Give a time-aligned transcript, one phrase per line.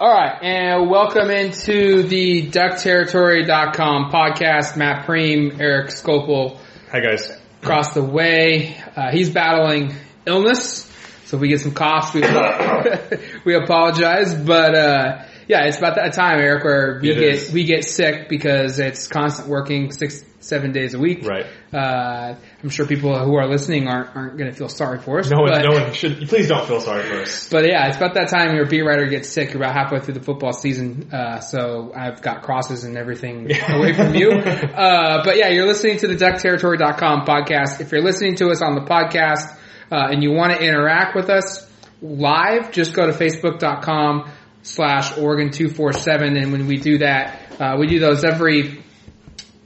[0.00, 4.74] All right, and welcome into the DuckTerritory.com podcast.
[4.78, 6.58] Matt Prehm, Erik Skopil,
[6.90, 7.30] Hi guys.
[7.62, 8.74] across the way.
[8.96, 9.94] Uh, he's battling
[10.24, 10.90] illness,
[11.26, 12.22] so if we get some coughs, we
[13.44, 14.34] we apologize.
[14.34, 17.52] But uh, yeah, it's about that time, Eric, where we It get is.
[17.52, 21.24] we get sick because it's constant working six seven days a week.
[21.26, 21.46] Right.
[21.72, 25.30] Uh, I'm sure people who are listening aren't aren't going to feel sorry for us.
[25.30, 26.28] No one, but- no one should.
[26.28, 27.48] Please don't feel sorry for us.
[27.50, 30.22] But yeah, it's about that time your beat writer gets sick about halfway through the
[30.22, 31.10] football season.
[31.12, 34.30] Uh, so I've got crosses and everything away from you.
[34.32, 37.80] Uh, but yeah, you're listening to the duckterritory.com podcast.
[37.80, 39.56] If you're listening to us on the podcast,
[39.92, 41.68] uh, and you want to interact with us
[42.00, 44.30] live, just go to facebook.com
[44.62, 46.36] slash Oregon 247.
[46.36, 48.82] And when we do that, uh, we do those every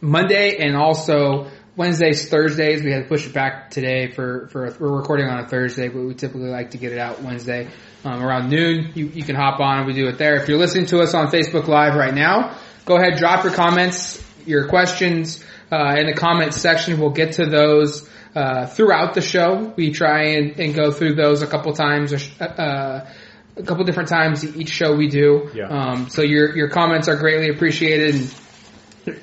[0.04, 2.82] Monday and also Wednesdays, Thursdays.
[2.82, 6.02] We had to push it back today for, for we're recording on a Thursday, but
[6.02, 7.68] we typically like to get it out Wednesday
[8.04, 8.92] um, around noon.
[8.94, 10.36] You, you can hop on and we do it there.
[10.36, 14.22] If you're listening to us on Facebook Live right now, go ahead, drop your comments,
[14.46, 17.00] your questions uh, in the comments section.
[17.00, 19.72] We'll get to those uh, throughout the show.
[19.74, 22.12] We try and, and go through those a couple times.
[22.40, 23.10] Uh,
[23.56, 25.48] a couple different times each show we do.
[25.54, 25.68] Yeah.
[25.68, 28.16] Um, so your your comments are greatly appreciated.
[28.16, 28.34] And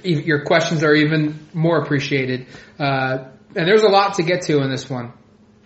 [0.04, 2.48] your questions are even more appreciated.
[2.80, 5.14] Uh, and there's a lot to get to in this one.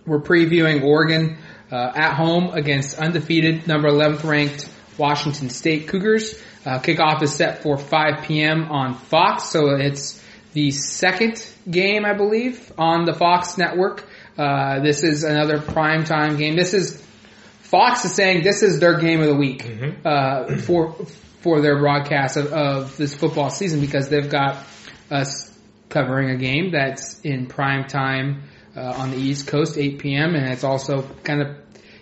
[0.06, 1.38] We're previewing Oregon
[1.70, 6.40] uh, at home against undefeated number 11th ranked Washington State Cougars.
[6.64, 8.70] Uh, kickoff is set for 5 p.m.
[8.70, 14.08] on Fox, so it's the second game, I believe, on the Fox network.
[14.38, 16.56] Uh, this is another primetime game.
[16.56, 17.02] This is
[17.60, 19.68] Fox is saying this is their game of the week
[20.04, 20.94] uh, for
[21.40, 24.64] for their broadcast of, of this football season because they've got
[25.10, 25.52] us
[25.88, 28.42] covering a game that's in prime time
[28.76, 30.34] uh, on the East Coast, 8 p.m.
[30.34, 31.56] and it's also kind of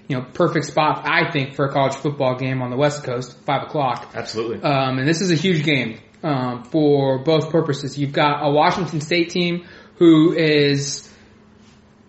[0.09, 3.37] you know perfect spot I think for a college football game on the West Coast,
[3.45, 4.13] five o'clock.
[4.15, 4.63] Absolutely.
[4.63, 7.99] Um, and this is a huge game um, for both purposes.
[7.99, 11.09] You've got a Washington State team who is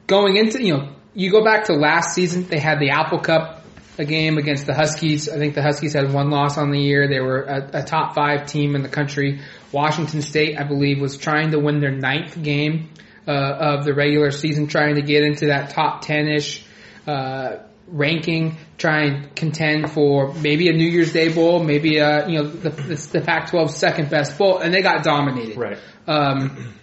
[0.07, 3.54] going into, you know, you go back to last season, they had the Apple Cup,
[3.97, 5.29] a game against the Huskies.
[5.29, 7.07] I think the Huskies had one loss on the year.
[7.07, 9.41] They were a, a top five team in the country.
[9.71, 12.89] Washington State, I believe, was trying to win their ninth game
[13.27, 16.65] uh, of the regular season, trying to get into that top 10-ish
[17.07, 17.57] uh,
[17.87, 22.49] ranking, try and contend for maybe a New Year's Day bowl, maybe a, you know,
[22.49, 25.57] the, the, the Pac-12 second best bowl, and they got dominated.
[25.57, 25.77] Right.
[26.07, 26.73] Um,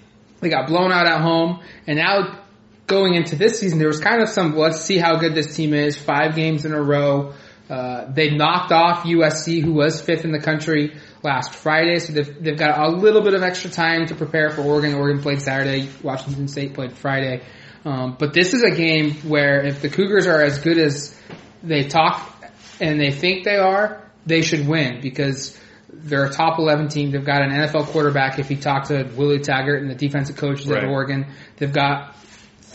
[0.41, 2.42] they got blown out at home, and now
[2.87, 5.75] going into this season, there was kind of some let's see how good this team
[5.75, 5.97] is.
[5.97, 7.35] Five games in a row.
[7.71, 12.43] Uh, they knocked off USC, who was fifth in the country last Friday, so they've,
[12.43, 14.95] they've got a little bit of extra time to prepare for Oregon.
[14.95, 17.43] Oregon played Saturday, Washington State played Friday.
[17.85, 21.19] Um, but this is a game where if the Cougars are as good as
[21.63, 22.45] they talk
[22.81, 25.59] and they think they are, they should win because
[25.93, 27.11] they're a top 11 team.
[27.11, 28.39] They've got an NFL quarterback.
[28.39, 31.27] If you talk to Willie Taggart and the defensive coaches at Oregon,
[31.57, 32.17] they've got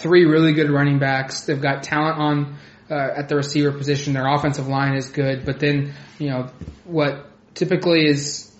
[0.07, 1.41] three really good running backs.
[1.41, 2.57] They've got talent on
[2.89, 4.13] uh, at the receiver position.
[4.13, 6.49] Their offensive line is good, but then you know
[6.85, 8.51] what typically is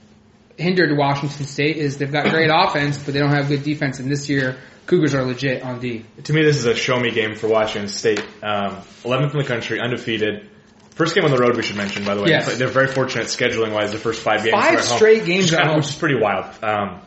[0.58, 4.00] hindered Washington State is they've got great offense, but they don't have good defense.
[4.00, 4.58] And this year,
[4.88, 6.06] Cougars are legit on D.
[6.24, 8.26] To me, this is a show me game for Washington State.
[8.42, 10.50] Um, 11th in the country, undefeated.
[10.92, 12.30] First game on the road, we should mention, by the way.
[12.30, 12.58] Yes.
[12.58, 13.92] They're very fortunate scheduling wise.
[13.92, 15.78] The first five games Five are at home, straight games which is at home.
[15.78, 16.46] which is pretty wild.
[16.64, 17.02] Um,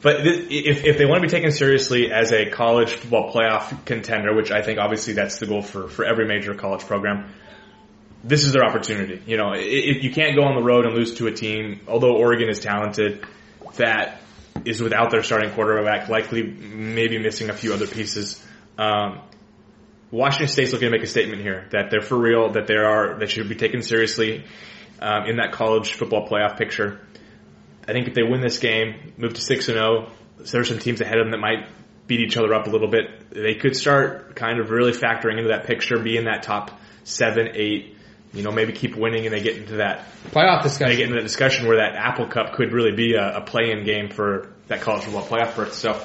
[0.00, 4.34] but if, if they want to be taken seriously as a college football playoff contender,
[4.34, 7.32] which I think obviously that's the goal for, for every major college program,
[8.22, 9.20] this is their opportunity.
[9.26, 11.80] You know, i i you can't go on the road and lose to a team,
[11.88, 13.24] although Oregon is talented,
[13.76, 14.20] that
[14.64, 18.44] is without their starting quarterback, likely maybe missing a few other pieces.
[18.76, 19.22] Um,
[20.10, 23.18] Washington State's looking to make a statement here that they're for real, that they are,
[23.18, 24.44] that should be taken seriously
[25.00, 27.00] um, in that college football playoff picture.
[27.88, 30.78] I think if they win this game, move to six and zero, there are some
[30.78, 31.66] teams ahead of them that might
[32.06, 33.30] beat each other up a little bit.
[33.30, 37.48] They could start kind of really factoring into that picture, be in that top seven,
[37.54, 37.96] eight.
[38.34, 40.90] You know, maybe keep winning and they get into that Playoff discussion.
[40.90, 43.86] they get into that discussion where that Apple Cup could really be a, a play-in
[43.86, 45.72] game for that college football playoff berth.
[45.72, 45.98] So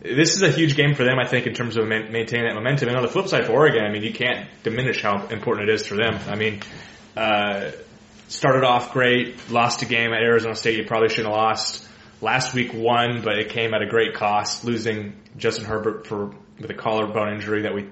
[0.00, 2.54] this is a huge game for them, I think, in terms of ma- maintaining that
[2.54, 2.88] momentum.
[2.88, 5.74] And on the flip side for Oregon, I mean, you can't diminish how important it
[5.74, 6.20] is for them.
[6.28, 6.60] I mean,
[7.16, 7.72] uh,
[8.28, 11.86] started off great, lost a game at Arizona State you probably shouldn't have lost.
[12.20, 16.70] Last week won, but it came at a great cost, losing Justin Herbert for with
[16.70, 17.88] a collarbone injury that we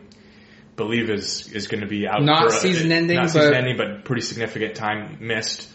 [0.76, 3.76] believe is is going to be out Not for a- season-ending, not season but- ending,
[3.76, 5.68] but pretty significant time missed.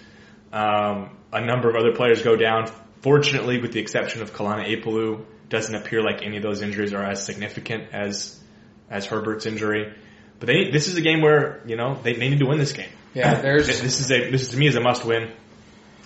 [0.52, 2.68] Um, a number of other players go down.
[3.02, 7.04] Fortunately, with the exception of Kaulana Apelu, doesn't appear like any of those injuries are
[7.04, 8.42] as significant as
[8.90, 9.94] as Herbert's injury.
[10.40, 12.74] But they this is a game where you know they, they need to win this
[12.74, 12.90] game.
[13.14, 15.32] Yeah, there's this is a this is to me is a must win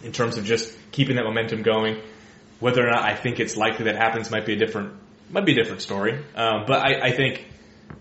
[0.04, 2.02] in terms of just keeping that momentum going.
[2.60, 4.94] Whether or not I think it's likely that happens might be a different
[5.30, 6.14] might be a different story.
[6.36, 7.46] Um, but I, I think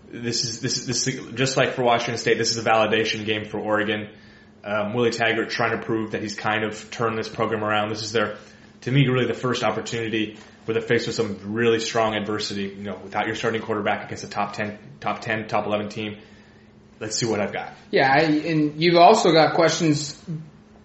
[0.09, 2.37] this is this is this is, just like for Washington State.
[2.37, 4.09] This is a validation game for Oregon.
[4.63, 7.89] Um, Willie Taggart trying to prove that he's kind of turned this program around.
[7.89, 8.37] This is their,
[8.81, 12.63] to me, really the first opportunity where they're faced with some really strong adversity.
[12.63, 16.17] You know, without your starting quarterback against a top ten, top ten, top eleven team.
[16.99, 17.73] Let's see what I've got.
[17.89, 20.21] Yeah, I, and you've also got questions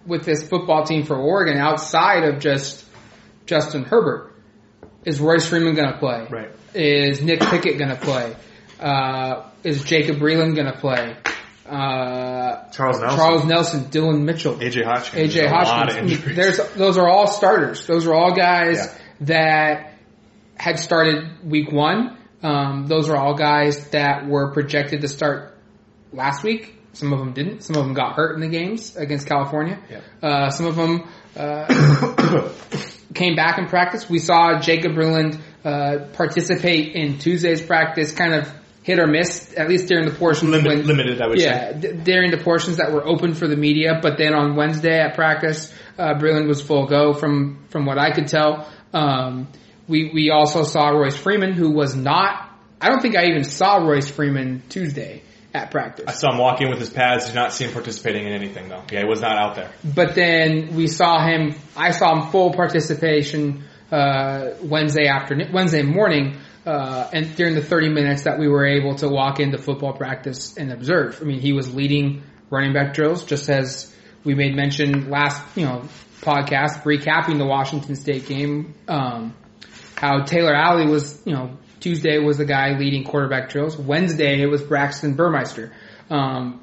[0.05, 2.83] with this football team for Oregon outside of just
[3.45, 4.33] Justin Herbert.
[5.05, 6.27] Is Royce Freeman going to play?
[6.29, 6.49] Right.
[6.73, 8.35] Is Nick Pickett going to play?
[8.79, 11.15] Uh, is Jacob Breeland going to play?
[11.65, 15.97] Uh, Charles Nelson, Charles Nelson, Dillon Mitchell, AJ Hotchkins, AJ Hotchkins.
[15.97, 17.85] I mean, there's those are all starters.
[17.85, 18.97] Those are all guys Yeah.
[19.21, 19.93] That
[20.55, 22.17] had started week one.
[22.43, 25.57] Um, those are all guys that were projected to start
[26.13, 26.75] last week.
[26.93, 27.61] Some of them didn't.
[27.61, 29.79] Some of them got hurt in the games against California.
[29.89, 30.01] Yeah.
[30.27, 32.51] Uh, some of them uh,
[33.13, 34.09] came back in practice.
[34.09, 38.51] We saw Jacob Breeland uh, participate in Tuesday's practice, kind of
[38.83, 41.91] hit or miss, at least during the portions Limit- when limited, I would yeah, d-
[42.03, 43.99] during the portions that were open for the media.
[44.01, 48.11] But then on Wednesday at practice, uh, Breeland was full go from from what I
[48.11, 48.67] could tell.
[48.97, 49.47] Um,
[49.87, 52.49] we we also saw Royce Freeman, who was not.
[52.81, 55.23] I don't think I even saw Royce Freeman Tuesday
[55.53, 56.05] at practice.
[56.07, 57.25] I saw him walk in with his pads.
[57.25, 58.83] Did not see him participating in anything though.
[58.91, 59.71] Yeah, he was not out there.
[59.83, 61.55] But then we saw him.
[61.75, 67.89] I saw him full participation uh, Wednesday afternoon, Wednesday morning, uh, and during the 30
[67.89, 71.19] minutes that we were able to walk into football practice and observe.
[71.21, 73.93] I mean, he was leading running back drills, just as
[74.27, 75.83] we made mention last, you know,
[76.19, 78.75] podcast recapping the Washington State game.
[78.87, 79.33] Um,
[79.95, 83.77] how Taylor Alie was, you know, Tuesday was the guy leading quarterback drills.
[83.77, 85.71] Wednesday it was Braxton Burmeister.
[86.09, 86.61] Um,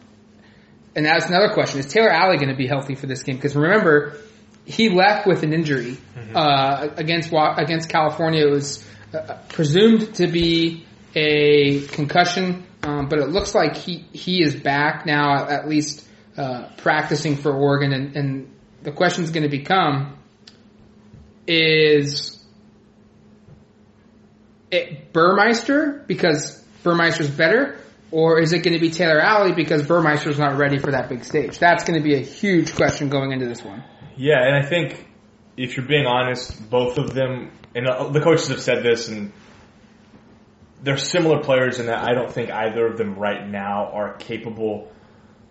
[0.95, 3.37] and that's another question: Is Taylor Alie going to be healthy for this game?
[3.37, 4.19] Because remember,
[4.67, 5.97] he left with an injury
[6.35, 8.47] uh, against against California.
[8.47, 10.85] It was uh, presumed to be
[11.15, 16.69] a concussion, um, but it looks like he he is back now, at least uh,
[16.77, 17.93] practicing for Oregon.
[17.93, 20.19] And, and the question is going to become:
[21.47, 22.45] Is
[24.71, 27.79] it Burmeister because Burmeister's better,
[28.11, 31.25] or is it going to be Taylor Alie because Burmeister's not ready for that big
[31.25, 31.59] stage?
[31.59, 33.85] That's going to be a huge question going into this one.
[34.17, 35.09] Yeah, and I think
[35.57, 39.33] if you're being honest, both of them, and uh, the coaches have said this, and
[40.83, 44.93] they're similar players in that I don't think either of them right now are capable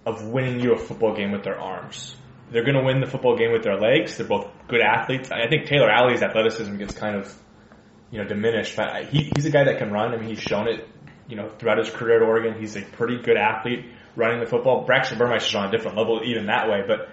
[0.05, 2.15] of winning you a football game with their arms.
[2.51, 4.17] They're going to win the football game with their legs.
[4.17, 5.31] They're both good athletes.
[5.31, 7.33] I think Taylor Alie's athleticism gets kind of,
[8.11, 8.75] you know, diminished.
[8.75, 10.13] But he, he's a guy that can run.
[10.13, 10.87] I mean, he's shown it,
[11.27, 12.59] you know, throughout his career at Oregon.
[12.59, 13.85] He's a pretty good athlete
[14.15, 14.85] running the football.
[14.85, 17.09] Braxton Burmeister's on a different level even that way, but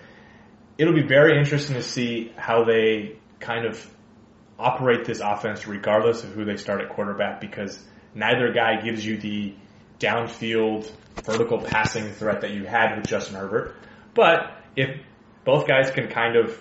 [0.77, 3.91] it'll be very interesting to see how they kind of
[4.59, 7.83] operate this offense regardless of who they start at quarterback because
[8.15, 9.55] neither guy gives you the
[10.01, 10.91] downfield
[11.23, 13.77] vertical passing threat that you had with Justin Herbert.
[14.15, 15.01] But if
[15.45, 16.61] both guys can kind of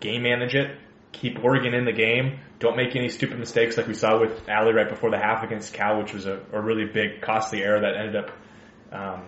[0.00, 0.76] game manage it,
[1.12, 4.72] keep Oregon in the game, don't make any stupid mistakes like we saw with Alie
[4.72, 7.96] right before the half against Cal, which was a, a really big costly error that
[7.96, 8.30] ended up
[8.92, 9.22] um,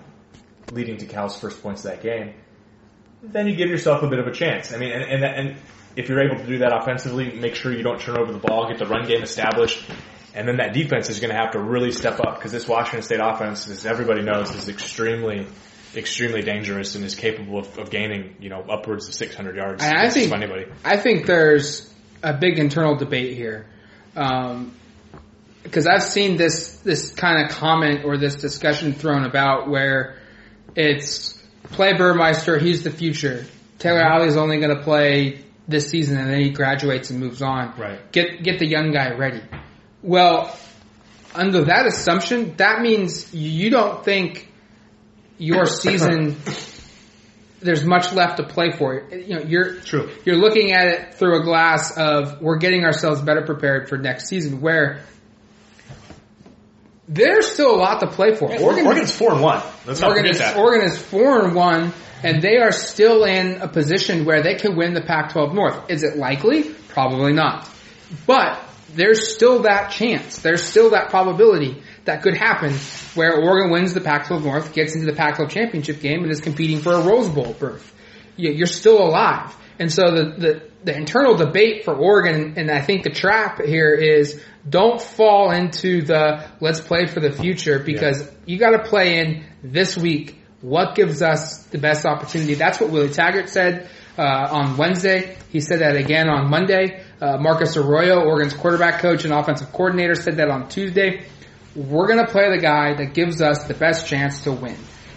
[0.72, 2.34] leading to Cal's first points of that game
[3.32, 4.72] then you give yourself a bit of a chance.
[4.72, 5.56] I mean, and, and, and
[5.96, 8.68] if you're able to do that offensively, make sure you don't turn over the ball,
[8.68, 9.82] get the run game established,
[10.34, 13.02] and then that defense is going to have to really step up because this Washington
[13.02, 15.46] State offense, as everybody knows, is extremely,
[15.94, 19.96] extremely dangerous and is capable of, of gaining, you know, upwards of 600 yards And
[19.96, 20.66] I think anybody.
[20.84, 21.88] I think there's
[22.22, 23.66] a big internal debate here,
[24.16, 24.74] um,
[25.62, 30.18] because I've seen this this kind of comment or this discussion thrown about where
[30.74, 33.46] it's play Burmeister, he's the future.
[33.78, 34.14] Taylor mm-hmm.
[34.14, 37.78] Alie is only going to play this season, and then he graduates and moves on.
[37.78, 38.10] Right.
[38.10, 39.40] Get get the young guy ready.
[40.04, 40.54] Well,
[41.34, 44.52] under that assumption, that means you don't think
[45.38, 46.36] your season
[47.60, 49.08] there's much left to play for.
[49.10, 50.10] You know, you're True.
[50.26, 54.28] You're looking at it through a glass of we're getting ourselves better prepared for next
[54.28, 54.60] season.
[54.60, 55.00] Where
[57.08, 58.50] there's still a lot to play for.
[58.60, 59.62] Oregon, Oregon's 4 and 1.
[59.86, 60.56] Let's not Oregon forget is, that.
[60.58, 61.92] Oregon is four and one,
[62.22, 65.90] and they are still in a position where they can win the Pac-12 North.
[65.90, 66.64] Is it likely?
[66.88, 67.68] Probably not.
[68.26, 68.63] But
[68.94, 70.38] there's still that chance.
[70.38, 72.72] There's still that probability that could happen
[73.14, 76.78] where Oregon wins the Pac-12 North, gets into the Pac-12 championship game, and is competing
[76.80, 77.92] for a Rose Bowl berth.
[78.36, 79.54] You- You're still alive.
[79.78, 83.92] And so the, the, the internal debate for Oregon, and I think the trap here
[83.92, 89.18] is don't fall into the let's play for the future because you got to play
[89.18, 92.54] in this week what gives us the best opportunity.
[92.54, 95.36] That's what Willie Taggart said uh, on Wednesday.
[95.50, 97.03] He said that again on Monday.
[97.20, 101.26] Uh, Marcus Arroyo, Oregon's quarterback coach and offensive coordinator, said that on Tuesday.
[101.74, 104.76] We're going to play the guy that gives us the best chance to win.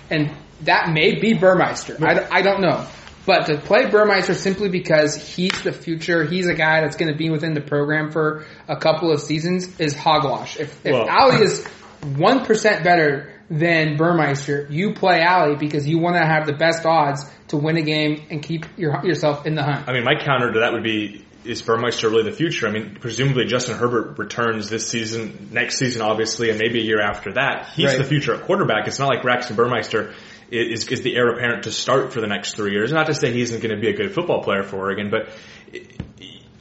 [0.10, 1.98] And that may be Burmeister.
[2.02, 2.88] I, I don't know.
[3.26, 7.18] But to play Burmeister simply because he's the future, he's a guy that's going to
[7.18, 10.58] be within the program for a couple of seasons is hogwash.
[10.58, 11.68] If, if Well- Alie is
[12.02, 17.30] 1% better than Burmeister, you play Alie because you want to have the best odds
[17.50, 19.88] to win a game and keep your, yourself in the hunt.
[19.90, 22.68] I mean, my counter to that would be, is Burmeister really the future?
[22.68, 27.02] I mean, presumably Justin Herbert returns this season, next season obviously, and maybe a year
[27.02, 27.70] after that.
[27.76, 27.98] He's Right.
[27.98, 28.88] the future at quarterback.
[28.88, 30.14] It's not like Braxton Burmeister
[30.52, 32.92] is, is the heir apparent to start for the next three years.
[32.92, 35.30] Not to say he isn't going to be a good football player for Oregon, but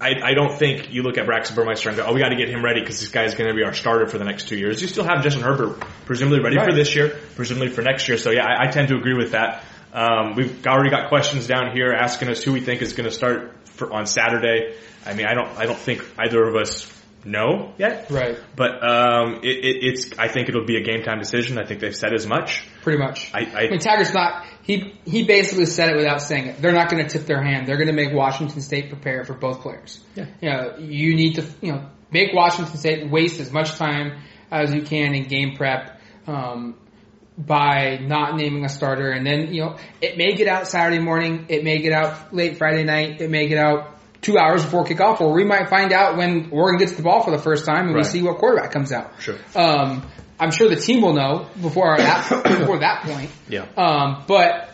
[0.00, 2.36] I, I don't think you look at Braxton Burmeister and go, oh, we got to
[2.36, 4.46] get him ready because this guy is going to be our starter for the next
[4.48, 4.82] two years.
[4.82, 6.68] You still have Justin Herbert presumably ready Right.
[6.68, 8.18] for this year, presumably for next year.
[8.18, 9.64] So yeah, I, I tend to agree with that.
[9.94, 13.14] Um, we've already got questions down here asking us who we think is going to
[13.14, 14.74] start for, on Saturday.
[15.04, 16.92] I mean, I don't, I don't think either of us
[17.26, 18.10] know yet.
[18.10, 18.38] Right.
[18.54, 21.58] But um, it, it, it's, I think it'll be a game time decision.
[21.58, 22.66] I think they've said as much.
[22.82, 23.30] Pretty much.
[23.34, 24.46] I, I mean, Tiger's not.
[24.62, 26.62] He he basically said it without saying it.
[26.62, 27.66] They're not going to tip their hand.
[27.66, 30.02] They're going to make Washington State prepare for both players.
[30.14, 30.26] Yeah.
[30.40, 34.72] You know, you need to you know make Washington State waste as much time as
[34.72, 36.00] you can in game prep.
[36.26, 36.76] Um,
[37.38, 41.46] by not naming a starter, and then you know it may get out Saturday morning,
[41.48, 45.20] it may get out late Friday night, it may get out two hours before kickoff,
[45.20, 47.94] or we might find out when Oregon gets the ball for the first time and
[47.94, 48.04] Right.
[48.04, 49.12] we see what quarterback comes out.
[49.20, 49.36] Sure.
[49.54, 50.02] Um,
[50.40, 52.28] I'm sure the team will know before that
[52.58, 53.30] before that point.
[53.48, 53.66] yeah.
[53.76, 54.70] Um, but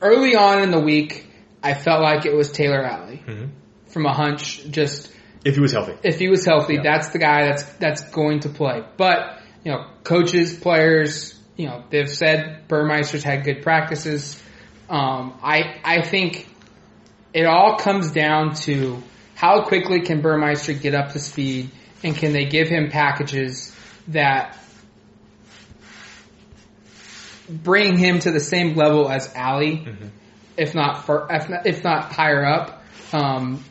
[0.00, 1.26] early on in the week,
[1.62, 3.48] I felt like it was Taylor Alie Mhm.
[3.88, 4.64] from a hunch.
[4.70, 5.12] Just
[5.44, 5.94] If he was healthy.
[6.02, 6.82] if he was healthy, Yeah.
[6.84, 8.82] that's the guy that's that's going to play.
[8.96, 14.42] But you know, coaches, players, you know, they've said Burmeister's had good practices.
[14.88, 16.48] Um, I I think
[17.32, 19.02] it all comes down to
[19.34, 21.70] how quickly can Burmeister get up to speed,
[22.02, 23.74] and can they give him packages
[24.08, 24.56] that
[27.48, 29.86] bring him to the same level as Alie,
[30.56, 32.82] if not for if not, if not higher up.
[33.12, 33.64] Um,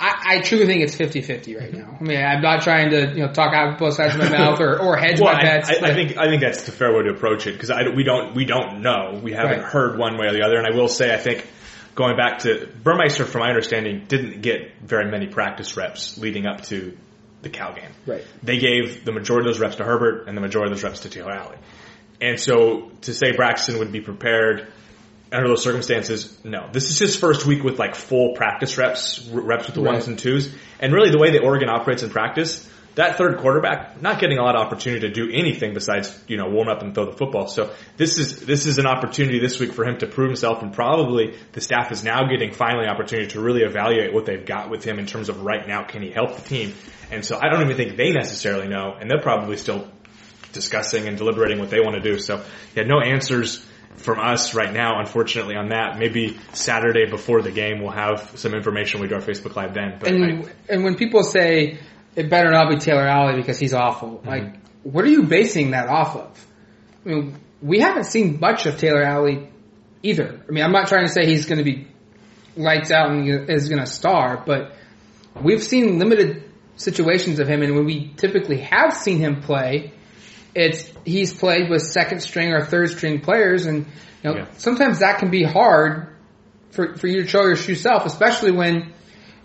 [0.00, 1.96] I, I truly think it's 50-50 right now.
[2.00, 4.58] I mean, I'm not trying to you know talk out both sides of my mouth
[4.60, 5.68] or, or hedge Well, my I, bets.
[5.70, 8.02] I, I but- think I think that's the fair way to approach it because we
[8.02, 9.68] don't we don't know we haven't Right.
[9.68, 10.56] heard one way or the other.
[10.56, 11.46] And I will say I think
[11.94, 16.62] going back to Burmeister, from my understanding, didn't get very many practice reps leading up
[16.62, 16.96] to
[17.42, 17.90] the Cal game.
[18.06, 18.24] Right.
[18.42, 21.00] They gave the majority of those reps to Herbert and the majority of those reps
[21.00, 21.56] to Taylor Alie.
[22.22, 24.72] And so to say Braxton would be prepared
[25.32, 26.68] under those circumstances, no.
[26.72, 29.92] This is his first week with like full practice reps, reps with the Right.
[29.92, 30.52] ones and twos.
[30.80, 34.42] And really the way that Oregon operates in practice, that third quarterback not getting a
[34.42, 37.46] lot of opportunity to do anything besides, you know, warm up and throw the football.
[37.46, 40.72] So this is, this is an opportunity this week for him to prove himself and
[40.72, 44.68] probably the staff is now getting finally an opportunity to really evaluate what they've got
[44.70, 46.74] with him in terms of right now, can he help the team?
[47.12, 49.88] And so I don't even think they necessarily know and they're probably still
[50.52, 52.18] discussing and deliberating what they want to do.
[52.18, 52.38] So
[52.74, 53.64] he had no answers
[53.96, 55.98] from us right now, unfortunately, on that.
[55.98, 59.00] Maybe Saturday before the game we'll have some information.
[59.00, 59.98] We do our Facebook Live then.
[60.00, 61.78] But and I, and when people say
[62.16, 64.28] it better not be Taylor Alie because he's awful, Mm-hmm.
[64.28, 66.46] like what are you basing that off of?
[67.04, 69.48] I mean, we haven't seen much of Taylor Alie
[70.02, 70.40] either.
[70.48, 71.86] I mean, I'm not trying to say he's going to be
[72.56, 74.74] lights out and is going to star, but
[75.42, 76.44] we've seen limited
[76.76, 79.92] situations of him, and when we typically have seen him play,
[80.54, 83.86] it's he's played with second string or third string players, and
[84.22, 84.46] you know Yeah.
[84.56, 86.08] sometimes that can be hard
[86.70, 88.92] for for you to show your true self, especially when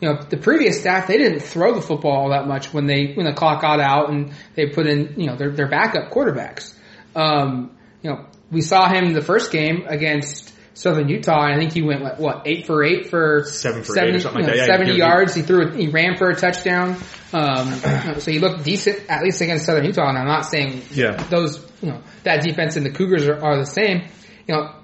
[0.01, 3.13] you know the previous staff they didn't throw the football all that much when they
[3.13, 6.73] when the clock got out and they put in you know their their backup quarterbacks.
[7.15, 11.71] Um, you know we saw him the first game against Southern Utah, and I think
[11.73, 14.55] he went what, what eight for eight for Seven for eight or something you like
[14.57, 14.57] that.
[14.57, 15.33] Yeah, seventy he- he- yards.
[15.33, 16.97] He threw he ran for a touchdown.
[17.33, 17.73] Um,
[18.19, 20.09] so he looked decent at least against Southern Utah.
[20.09, 21.15] And I'm not saying Yeah.
[21.29, 24.03] those you know that defense and the Cougars are, are the same.
[24.47, 24.75] You know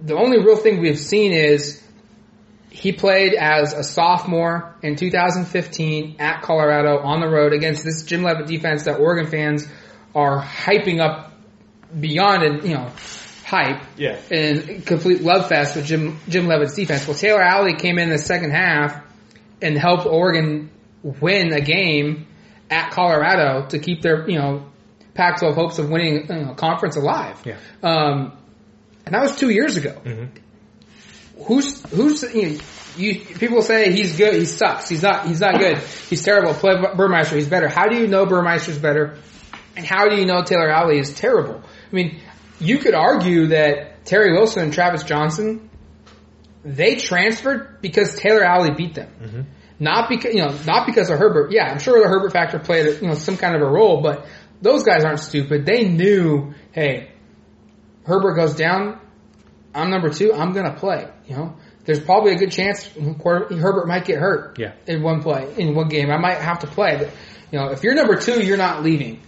[0.00, 1.82] the only real thing we've seen is
[2.68, 8.22] he played as a sophomore in 2015 at Colorado on the road against this Jim
[8.22, 9.66] Leavitt defense that Oregon fans
[10.14, 11.32] are hyping up
[11.98, 12.90] beyond and you know
[13.52, 14.16] hype Yeah.
[14.30, 17.06] and complete love fest with Jim Jim Leavitt's defense.
[17.06, 18.98] Well, Taylor Alie came in the second half
[19.60, 20.70] and helped Oregon
[21.02, 22.26] win a game
[22.70, 24.66] at Colorado to keep their you know
[25.14, 27.36] Pac-12 hopes of winning you know, conference alive.
[27.44, 27.58] Yeah.
[27.82, 28.32] Um,
[29.04, 30.00] and that was two years ago.
[31.46, 32.58] Who's who's you, know,
[32.96, 35.78] you people say he's good, he sucks, he's not he's not good,
[36.08, 36.54] he's terrible.
[36.54, 37.68] Play Burmeister, he's better.
[37.68, 39.18] How do you know Burmeister's better?
[39.76, 41.62] And how do you know Taylor Alie is terrible?
[41.90, 42.20] I mean,
[42.62, 45.68] you could argue that Terry Wilson and Travis Jonsen,
[46.64, 49.08] they transferred because Taylor Alie beat them.
[49.22, 49.40] Mm-hmm.
[49.80, 51.50] Not because, you know, not because of Herbert.
[51.52, 54.26] Yeah, I'm sure the Herbert factor played, you know, some kind of a role, but
[54.60, 55.66] those guys aren't stupid.
[55.66, 57.10] They knew, hey,
[58.04, 59.00] Herbert goes down,
[59.74, 61.56] I'm number two, I'm gonna play, you know.
[61.84, 64.74] There's probably a good chance Herbert might get hurt Yeah.
[64.86, 66.10] in one play, in one game.
[66.12, 67.10] I might have to play, but,
[67.50, 69.20] you know, if you're number two, you're not leaving.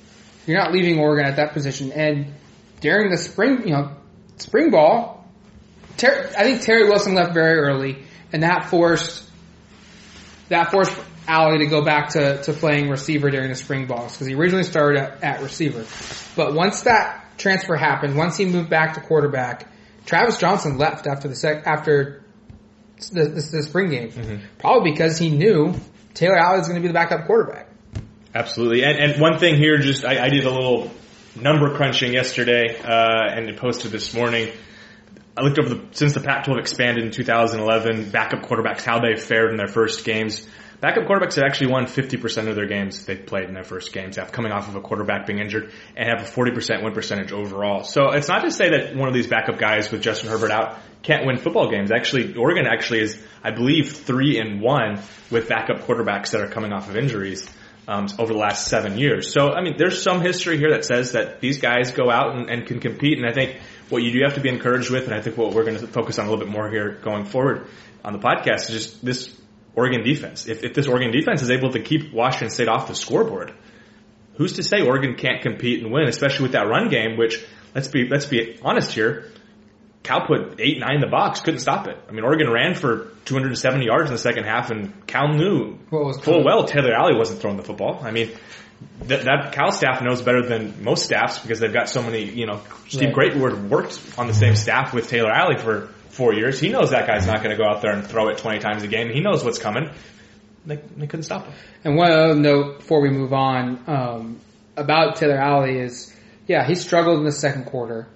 [0.46, 1.90] You're not leaving Oregon at that position.
[1.90, 2.34] And
[2.84, 3.96] during the spring, you know,
[4.36, 5.26] spring ball,
[5.96, 9.26] Ter- I think Terry Wilson left very early, and that forced
[10.50, 10.94] that forced
[11.26, 14.64] Alie to go back to, to playing receiver during the spring balls because he originally
[14.64, 15.86] started at, at receiver.
[16.36, 19.66] But once that transfer happened, once he moved back to quarterback,
[20.04, 22.22] Travis Jonsen left after the sec- after
[23.12, 24.44] the, the, the spring game, mm-hmm.
[24.58, 25.72] probably because he knew
[26.12, 27.70] Taylor Alie was going to be the backup quarterback.
[28.34, 28.84] Absolutely.
[28.84, 30.90] And, and one thing here, just I, I did a little
[31.36, 34.52] number crunching yesterday uh, and posted this morning.
[35.36, 39.50] I looked over the since the Pac-12 expanded in 2011, backup quarterbacks how they fared
[39.50, 40.46] in their first games.
[40.80, 44.18] Backup quarterbacks have actually won 50% of their games they've played in their first games
[44.18, 47.84] after coming off of a quarterback being injured and have a 40% win percentage overall.
[47.84, 50.78] So it's not to say that one of these backup guys with Justin Herbert out
[51.02, 51.90] can't win football games.
[51.90, 55.00] Actually, Oregon actually is, I believe, three and one
[55.30, 57.48] with backup quarterbacks that are coming off of injuries
[57.86, 59.32] um, over the last seven years.
[59.32, 62.48] So, I mean, there's some history here that says that these guys go out and,
[62.48, 63.18] and can compete.
[63.18, 65.54] And I think what you do have to be encouraged with, and I think what
[65.54, 67.68] we're going to focus on a little bit more here going forward
[68.04, 69.38] on the podcast is just this
[69.74, 70.46] Oregon defense.
[70.46, 73.52] If, if this Oregon defense is able to keep Washington State off the scoreboard,
[74.36, 77.88] who's to say Oregon can't compete and win, especially with that run game, which let's
[77.88, 79.30] be, let's be honest here.
[80.04, 81.98] Cal put eight, nine in the box, couldn't stop it.
[82.08, 85.78] I mean, Oregon ran for 270 yards in the second half and Cal knew
[86.22, 88.00] full well Taylor Alie wasn't throwing the football.
[88.02, 88.30] I mean,
[89.04, 92.46] that, that Cal staff knows better than most staffs because they've got so many, you
[92.46, 93.32] know, Steve Right.
[93.32, 96.60] Greatwood worked on the same staff with Taylor Alie for four years.
[96.60, 98.82] He knows that guy's not going to go out there and throw it 20 times
[98.82, 99.10] a game.
[99.10, 99.90] He knows what's coming.
[100.66, 101.54] They, they couldn't stop him.
[101.82, 104.40] And one other note before we move on um,
[104.76, 106.14] about Taylor Alie is,
[106.46, 108.06] yeah, he struggled in the second quarter,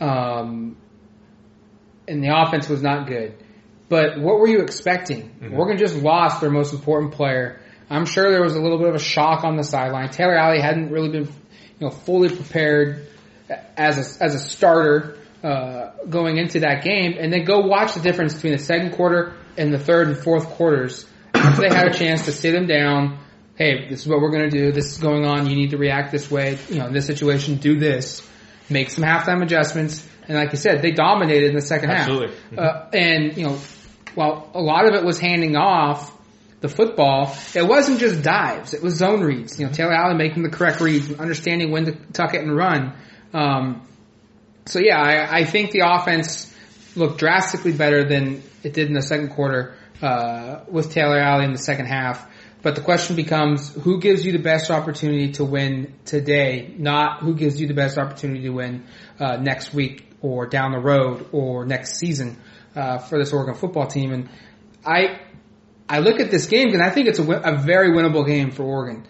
[0.00, 0.76] um,
[2.08, 3.34] and the offense was not good.
[3.88, 5.34] But what were you expecting?
[5.54, 7.60] Oregon just lost their most important player.
[7.90, 10.10] I'm sure there was a little bit of a shock on the sideline.
[10.10, 11.30] Taylor Alie hadn't really been, you
[11.80, 13.06] know, fully prepared
[13.76, 18.00] as a, as a starter uh, going into that game, and then go watch the
[18.00, 21.94] difference between the second quarter and the third and fourth quarters after they had a
[21.94, 23.18] chance to sit him down.
[23.56, 24.72] Hey, this is what we're going to do.
[24.72, 25.48] This is going on.
[25.48, 26.58] You need to react this way.
[26.68, 28.26] You know, in this situation, do this.
[28.68, 30.07] Make some halftime adjustments.
[30.28, 32.36] And like you said, they dominated in the second Absolutely.
[32.50, 32.58] half.
[32.58, 33.58] Uh, and you know,
[34.14, 36.14] while a lot of it was handing off
[36.60, 38.74] the football, it wasn't just dives.
[38.74, 39.58] It was zone reads.
[39.58, 42.54] You know, Taylor Alie making the correct reads, and understanding when to tuck it and
[42.54, 42.94] run.
[43.32, 43.88] Um,
[44.66, 46.54] so yeah, I, I think the offense
[46.94, 51.52] looked drastically better than it did in the second quarter uh, with Taylor Alie in
[51.52, 52.26] the second half.
[52.60, 57.34] But the question becomes, who gives you the best opportunity to win today, not who
[57.34, 58.84] gives you the best opportunity to win
[59.20, 62.38] uh, next week or down the road or next season
[62.74, 64.12] uh, for this Oregon football team.
[64.12, 64.28] And
[64.84, 65.20] I,
[65.88, 68.64] I look at this game and I think it's a, a very winnable game for
[68.64, 69.06] Oregon.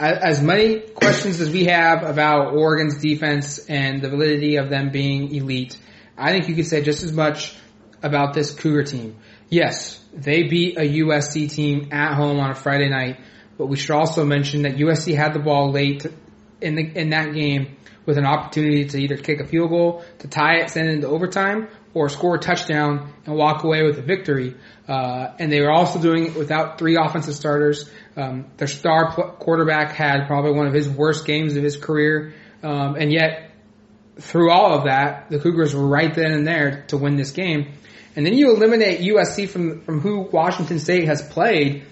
[0.00, 5.34] As many questions as we have about Oregon's defense and the validity of them being
[5.34, 5.76] elite,
[6.16, 7.56] I think you could say just as much
[8.02, 9.16] about this Cougar team.
[9.48, 13.18] Yes, they beat a USC team at home on a Friday night,
[13.56, 16.06] but we should also mention that USC had the ball late
[16.60, 20.28] in the in that game with an opportunity to either kick a field goal to
[20.28, 24.02] tie it, send it into overtime, or score a touchdown and walk away with a
[24.02, 24.54] victory.
[24.88, 27.90] Uh, and they were also doing it without three offensive starters.
[28.16, 32.32] Um, their star pl- quarterback had probably one of his worst games of his career,
[32.62, 33.50] um, and yet
[34.18, 37.74] through all of that, the Cougars were right then and there to win this game.
[38.16, 41.84] And then you eliminate USC from from who Washington State has played.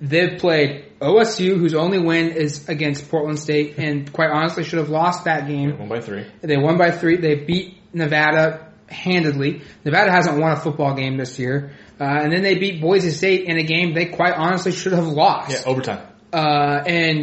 [0.00, 4.90] They've played OSU, whose only win is against Portland State, and quite honestly should have
[4.90, 5.78] lost that game.
[5.78, 6.26] One by three.
[6.42, 7.16] They won by three.
[7.16, 9.62] They beat Nevada handedly.
[9.84, 11.72] Nevada hasn't won a football game this year.
[11.98, 15.06] Uh, and then they beat Boise State in a game they quite honestly should have
[15.06, 15.50] lost.
[15.50, 16.06] Yeah, overtime.
[16.32, 17.20] Uh, and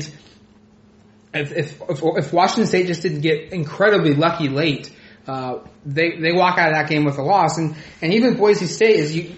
[1.34, 4.92] if, if, if, if Washington State just didn't get incredibly lucky late,
[5.28, 7.58] uh, they, they walk out of that game with a loss.
[7.58, 9.36] And, and even Boise State is you,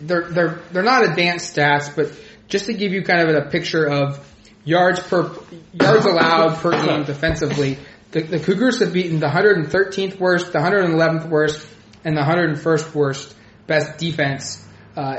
[0.00, 2.12] they're, they're, they're not advanced stats, but
[2.48, 4.26] just to give you kind of a picture of
[4.64, 5.30] yards per,
[5.72, 7.78] yards allowed per game defensively,
[8.10, 11.68] the, the Cougars have beaten the 113th worst, the 111th worst,
[12.04, 13.34] and the 101st worst
[13.66, 14.64] best defense,
[14.96, 15.16] uh,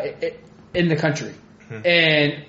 [0.74, 1.34] in the country.
[1.86, 2.46] And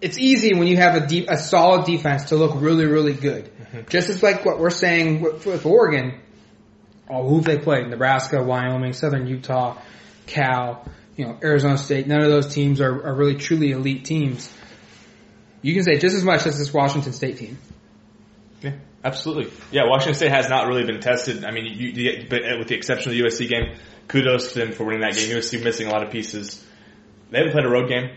[0.00, 3.50] it's easy when you have a deep, a solid defense to look really, really good.
[3.88, 6.20] Just as like what we're saying with, with Oregon,
[7.10, 7.88] oh, who've they played?
[7.88, 9.76] Nebraska, Wyoming, Southern Utah,
[10.26, 10.84] Cal,
[11.18, 12.06] you know, Arizona State.
[12.06, 14.50] None of those teams are, are really truly elite teams.
[15.60, 17.58] You can say just as much as this Washington State team.
[18.62, 19.52] Yeah, absolutely.
[19.72, 21.44] Yeah, Washington State has not really been tested.
[21.44, 23.76] I mean, you, you, but uh, with the exception of the USC game,
[24.06, 25.36] kudos to them for winning that game.
[25.36, 26.64] USC missing a lot of pieces.
[27.30, 28.10] They haven't played a road game.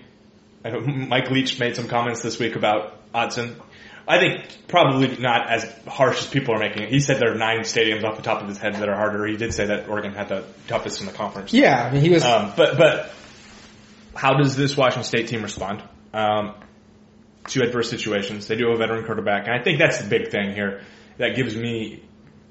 [1.09, 3.59] Mike Leach made some comments this week about Autzen.
[4.07, 6.89] I think probably not as harsh as people are making it.
[6.89, 9.25] He said there are nine stadiums off the top of his head that are harder.
[9.25, 11.53] He did say that Oregon had the toughest in the conference.
[11.53, 12.23] Yeah, I mean, he was.
[12.23, 13.13] Um, but but
[14.15, 15.83] how does this Washington State team respond
[16.13, 16.55] um,
[17.49, 18.47] to adverse situations?
[18.47, 20.81] They do have a veteran quarterback, and I think that's the big thing here
[21.17, 22.03] that gives me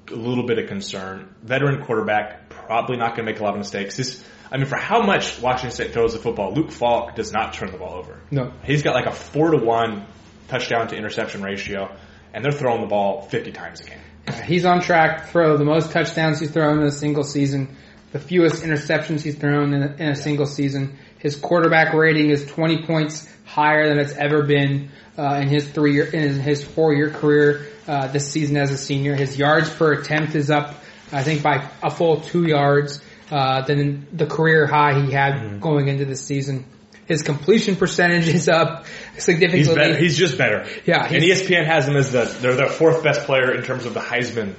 [0.09, 1.33] a little bit of concern.
[1.43, 3.97] Veteran quarterback probably not going to make a lot of mistakes.
[3.97, 7.53] This, I mean, for how much Washington State throws the football, Luke Falk does not
[7.53, 8.19] turn the ball over.
[8.31, 10.05] No, he's got like a four to one
[10.51, 11.89] touchdown to interception ratio,
[12.33, 13.99] and they're throwing the ball 50 times a game.
[14.27, 17.75] Yeah, he's on track to throw the most touchdowns he's thrown in a single season,
[18.11, 20.97] the fewest interceptions he's thrown in a, in a single season.
[21.17, 25.93] His quarterback rating is 20 points higher than it's ever been uh, in his three
[25.93, 29.15] year in his four year career uh, this season as a senior.
[29.15, 30.75] His yards per attempt is up,
[31.11, 35.59] I think, by a full two yards uh, than the career high he had mm-hmm.
[35.59, 36.65] going into the season.
[37.11, 38.85] His completion percentage is up
[39.17, 39.59] significantly.
[39.59, 39.97] He's better.
[39.97, 40.65] He's just better.
[40.85, 41.05] Yeah.
[41.05, 43.99] And ESPN has him as the they're the fourth best player in terms of the
[43.99, 44.55] Heisman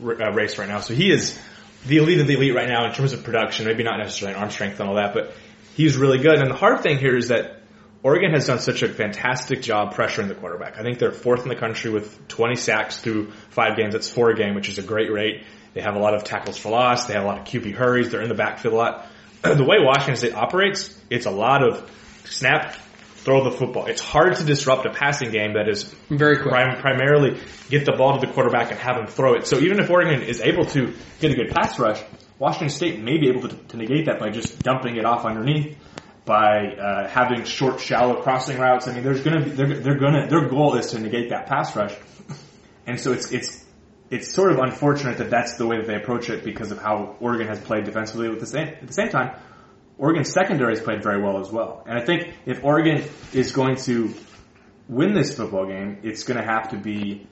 [0.00, 0.80] uh, race right now.
[0.80, 1.38] So he is
[1.86, 3.66] the elite of the elite right now in terms of production.
[3.66, 5.34] Maybe not necessarily arm strength and all that, but
[5.74, 6.38] he's really good.
[6.38, 7.62] And the hard thing here is that
[8.02, 10.78] Oregon has done such a fantastic job pressuring the quarterback.
[10.78, 13.94] I think they're fourth in the country with 20 sacks through five games.
[13.94, 15.44] That's four a game, which is a great rate.
[15.74, 17.06] They have a lot of tackles for loss.
[17.06, 18.10] They have a lot of QB hurries.
[18.10, 19.06] They're in the backfield a lot.
[19.42, 21.90] The way Washington State operates, it's a lot of
[22.24, 22.74] snap,
[23.16, 23.86] throw the football.
[23.86, 26.38] It's hard to disrupt a passing game that is very.
[26.38, 29.46] Prim- primarily get the ball to the quarterback and have him throw it.
[29.46, 32.02] So even if Oregon is able to get a good pass rush,
[32.38, 35.76] Washington State may be able to, to negate that by just dumping it off underneath,
[36.24, 38.86] by uh, having short, shallow crossing routes.
[38.86, 41.74] I mean, there's gonna be they're, they're gonna their goal is to negate that pass
[41.74, 41.94] rush,
[42.86, 43.64] and so it's it's
[44.10, 47.16] it's sort of unfortunate that that's the way that they approach it because of how
[47.20, 48.28] Oregon has played defensively.
[48.28, 49.36] At the same at the same time,
[49.98, 51.82] Oregon's secondary has played very well as well.
[51.86, 54.14] And I think if Oregon is going to
[54.88, 57.26] win this football game, it's going to have to be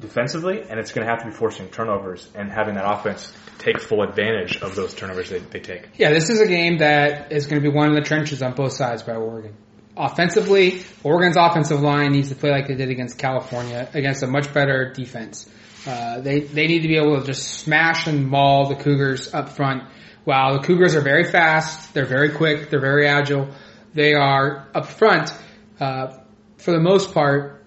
[0.00, 3.80] defensively, and it's going to have to be forcing turnovers and having that offense take
[3.80, 5.88] full advantage of those turnovers they, they take.
[5.96, 8.54] Yeah, this is a game that is going to be one in the trenches on
[8.54, 9.54] both sides by Oregon.
[9.96, 14.52] Offensively, Oregon's offensive line needs to play like they did against California, against a much
[14.52, 15.48] better defense.
[15.86, 19.50] Uh, they they need to be able to just smash and maul the Cougars up
[19.50, 19.82] front
[20.24, 21.94] Wow, the Cougars are very fast.
[21.94, 22.70] They're very quick.
[22.70, 23.48] They're very agile.
[23.92, 25.32] They are up front,
[25.80, 26.18] uh,
[26.58, 27.64] for the most part,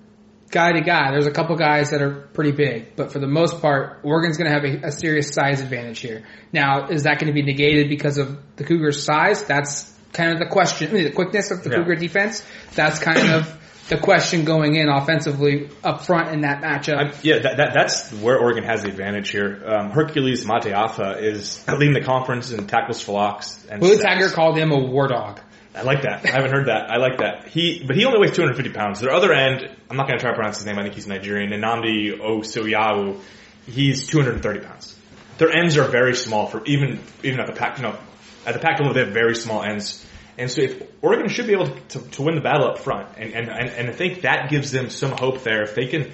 [0.51, 1.12] guy to guy.
[1.12, 4.49] There's a couple guys that are pretty big, but for the most part, Oregon's going
[4.49, 6.23] to have a, a, serious size advantage here.
[6.54, 9.43] Now, is that going to be negated because of the Cougars' size?
[9.43, 10.89] That's kind of the question.
[10.89, 11.75] I mean, the quickness of the yeah.
[11.78, 12.41] Cougar defense.
[12.73, 16.97] That's kind of the question going in offensively up front in that matchup.
[16.97, 19.61] I, yeah, that, that, that's where Oregon has the advantage here.
[19.65, 23.63] Um, Hercules Mataafa is leading the conference in tackles for loss.
[23.67, 25.39] And Willie Taggart called him a war dog.
[25.75, 26.25] I like that.
[26.25, 26.89] I haven't heard that.
[26.89, 27.49] I like that.
[27.49, 29.01] He, but he only weighs 250 pounds.
[29.01, 30.79] Their other end, I'm not going to try to pronounce his name.
[30.79, 31.51] I think he's Nigerian.
[31.51, 33.19] Nnamdi Asomugha,
[33.65, 34.95] he's 230 pounds.
[35.37, 37.77] Their ends are very small for even even at the pack.
[37.77, 37.97] You know,
[38.45, 40.04] at the pack level, they have very small ends.
[40.37, 43.09] And so if Oregon should be able to, to, to win the battle up front.
[43.17, 45.63] And, and, and, and I think that gives them some hope there.
[45.63, 46.11] If they can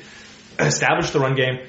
[0.59, 1.59] establish the run game,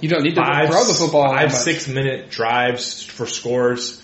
[0.00, 1.28] you don't need to five, throw the football.
[1.28, 4.02] Five, six minute drives for scores.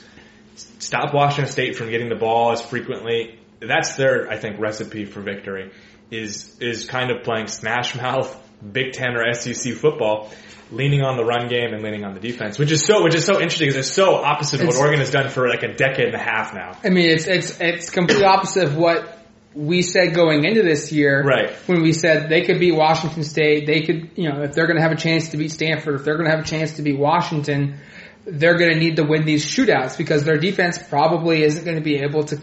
[0.78, 3.38] Stop Washington State from getting the ball as frequently.
[3.61, 5.70] That's their, I think, recipe for victory.
[6.11, 8.38] Is is kind of playing smash mouth
[8.70, 10.31] Big Ten or SEC football
[10.70, 13.25] leaning on the run game and leaning on the defense, which is so which is
[13.25, 16.07] so interesting because it's so opposite of what Oregon has done for like a decade
[16.07, 16.79] and a half now.
[16.83, 19.18] I mean, it's it's it's completely opposite of what
[19.55, 21.22] we said going into this year.
[21.22, 21.53] Right.
[21.66, 24.79] When we said they could beat Washington State, they could, you know, if they're going
[24.79, 26.83] to have a chance to beat Stanford, if they're going to have a chance to
[26.83, 27.79] beat Washington,
[28.25, 31.83] they're going to need to win these shootouts because their defense probably isn't going to
[31.83, 32.38] be able to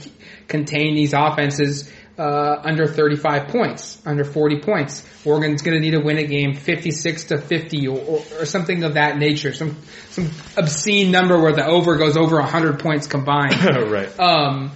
[0.47, 5.05] contain these offenses uh, under 35 points, under 40 points.
[5.23, 8.83] Oregon's going to need to win a game 56 to 50 or, or, or, something
[8.83, 9.53] of that nature.
[9.53, 9.77] Some
[10.09, 13.63] some obscene number where the over goes over 100 points combined.
[13.89, 14.19] right.
[14.19, 14.71] Um,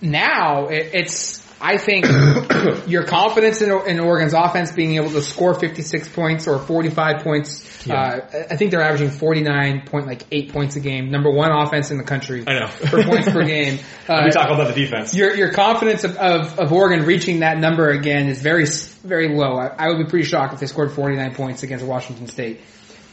[0.00, 2.06] now it, it's I think
[2.88, 7.86] your confidence in, in Oregon's offense being able to score 56 points or 45 points.
[7.86, 7.94] Yeah.
[7.94, 11.10] Uh, I think they're averaging 49 point, like eight points a game.
[11.10, 12.66] Number one offense in the country I know.
[12.68, 13.78] for points per game.
[14.08, 15.14] Uh, we talk about the defense.
[15.14, 18.66] your your confidence of, of, of Oregon reaching that number again is very
[19.04, 19.56] very low.
[19.58, 22.60] I, I would be pretty shocked if they scored 49 points against Washington State.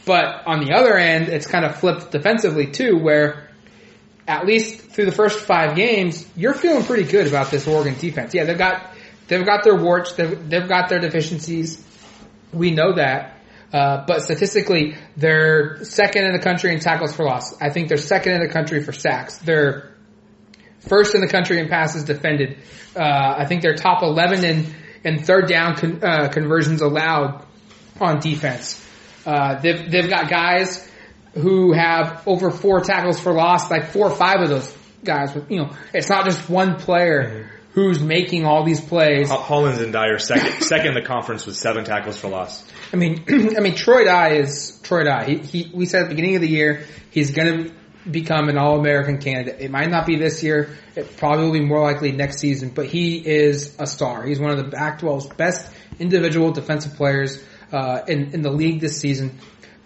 [0.06, 3.47] But on the other end, it's kind of flipped defensively too, where
[4.28, 8.34] at least through the first five games, you're feeling pretty good about this Oregon defense.
[8.34, 8.94] Yeah, they've got
[9.26, 11.82] they've got their warts, they've, they've got their deficiencies.
[12.52, 13.34] We know that.
[13.72, 17.60] Uh, but statistically, they're second in the country in tackles for loss.
[17.60, 19.38] I think they're second in the country for sacks.
[19.38, 19.94] They're
[20.80, 22.58] first in the country in passes defended.
[22.96, 27.44] Uh, I think they're top 11 in, in third down con, uh, conversions allowed
[28.00, 28.82] on defense.
[29.26, 30.87] Uh, they've, they've got guys
[31.38, 34.74] who have over four tackles for loss, like four or five of those
[35.04, 35.36] guys.
[35.48, 39.30] You know, it's not just one player who's making all these plays.
[39.30, 42.64] Ho- Hollins and Dyer second second in the conference with seven tackles for loss.
[42.92, 43.24] I mean,
[43.56, 45.24] I mean, Troy Dye is Troy Dye.
[45.24, 47.74] He, he, we said at the beginning of the year he's going to
[48.10, 49.60] become an All-American candidate.
[49.60, 50.76] It might not be this year.
[50.96, 52.70] It probably will be more likely next season.
[52.70, 54.24] But he is a star.
[54.24, 58.98] He's one of the Pac-12's best individual defensive players uh, in in the league this
[58.98, 59.38] season.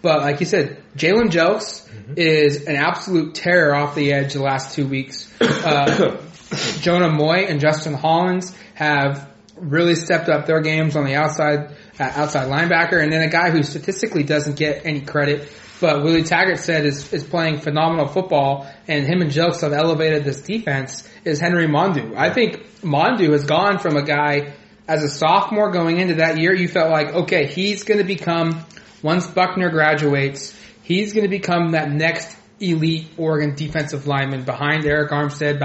[0.03, 1.87] But like you said, Jalen Jelks
[2.17, 5.31] is an absolute terror off the edge the last two weeks.
[5.39, 6.17] Uh,
[6.81, 12.03] Jonah Moi and Justin Hollins have really stepped up their games on the outside uh,
[12.03, 16.59] outside linebacker, and then a guy who statistically doesn't get any credit, but Willie Taggart
[16.59, 21.07] said is is playing phenomenal football, and him and Jelks have elevated this defense.
[21.23, 22.13] Is Henry Mondeaux?
[22.17, 24.53] I think Mondeaux has gone from a guy
[24.85, 26.53] as a sophomore going into that year.
[26.53, 28.65] You felt like okay, he's going to become
[29.03, 35.09] once Buckner graduates, he's going to become that next elite Oregon defensive lineman behind Arik
[35.09, 35.61] Armstead,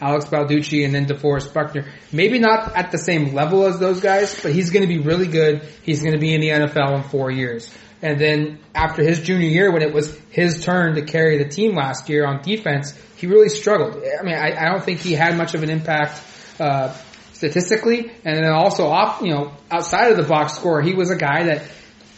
[0.00, 1.86] Alex Balducci, and then DeForest Buckner.
[2.10, 5.28] Maybe not at the same level as those guys, but he's going to be really
[5.28, 5.62] good.
[5.82, 7.72] He's going to be in the NFL in four years.
[8.02, 11.76] And then after his junior year, when it was his turn to carry the team
[11.76, 13.94] last year on defense, he really struggled.
[13.94, 16.20] I mean, I, I don't think he had much of an impact
[16.58, 16.92] uh,
[17.32, 21.16] statistically, and then also off, you know, outside of the box score, he was a
[21.16, 21.62] guy that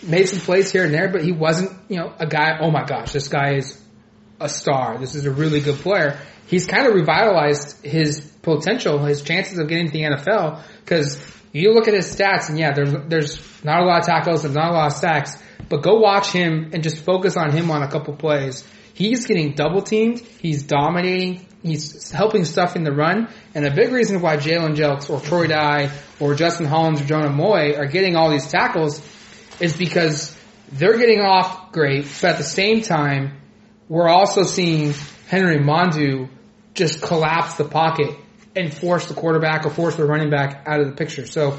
[0.06, 2.58] made some plays here and there, but he wasn't, you know, a guy.
[2.60, 3.80] Oh my gosh, this guy is
[4.40, 4.98] a star.
[4.98, 6.18] This is a really good player.
[6.46, 10.62] He's kind of revitalized his potential, his chances of getting to the NFL.
[10.80, 11.18] Because
[11.52, 14.54] you look at his stats, and yeah, there's there's not a lot of tackles, there's
[14.54, 15.36] not a lot of sacks,
[15.68, 18.64] but go watch him and just focus on him on a couple plays.
[18.92, 20.20] He's getting double teamed.
[20.20, 21.46] He's dominating.
[21.62, 23.28] He's helping stuff in the run.
[23.54, 25.90] And a big reason why Jalen Jelks or Troy Dye
[26.20, 29.00] or Justin Hollins or Jonah Moi are getting all these tackles
[29.60, 30.36] is because
[30.72, 33.40] they're getting off great, but at the same time,
[33.88, 34.94] we're also seeing
[35.28, 36.28] Henry Mondeaux
[36.74, 38.16] just collapse the pocket
[38.56, 41.26] and force the quarterback or force the running back out of the picture.
[41.26, 41.58] So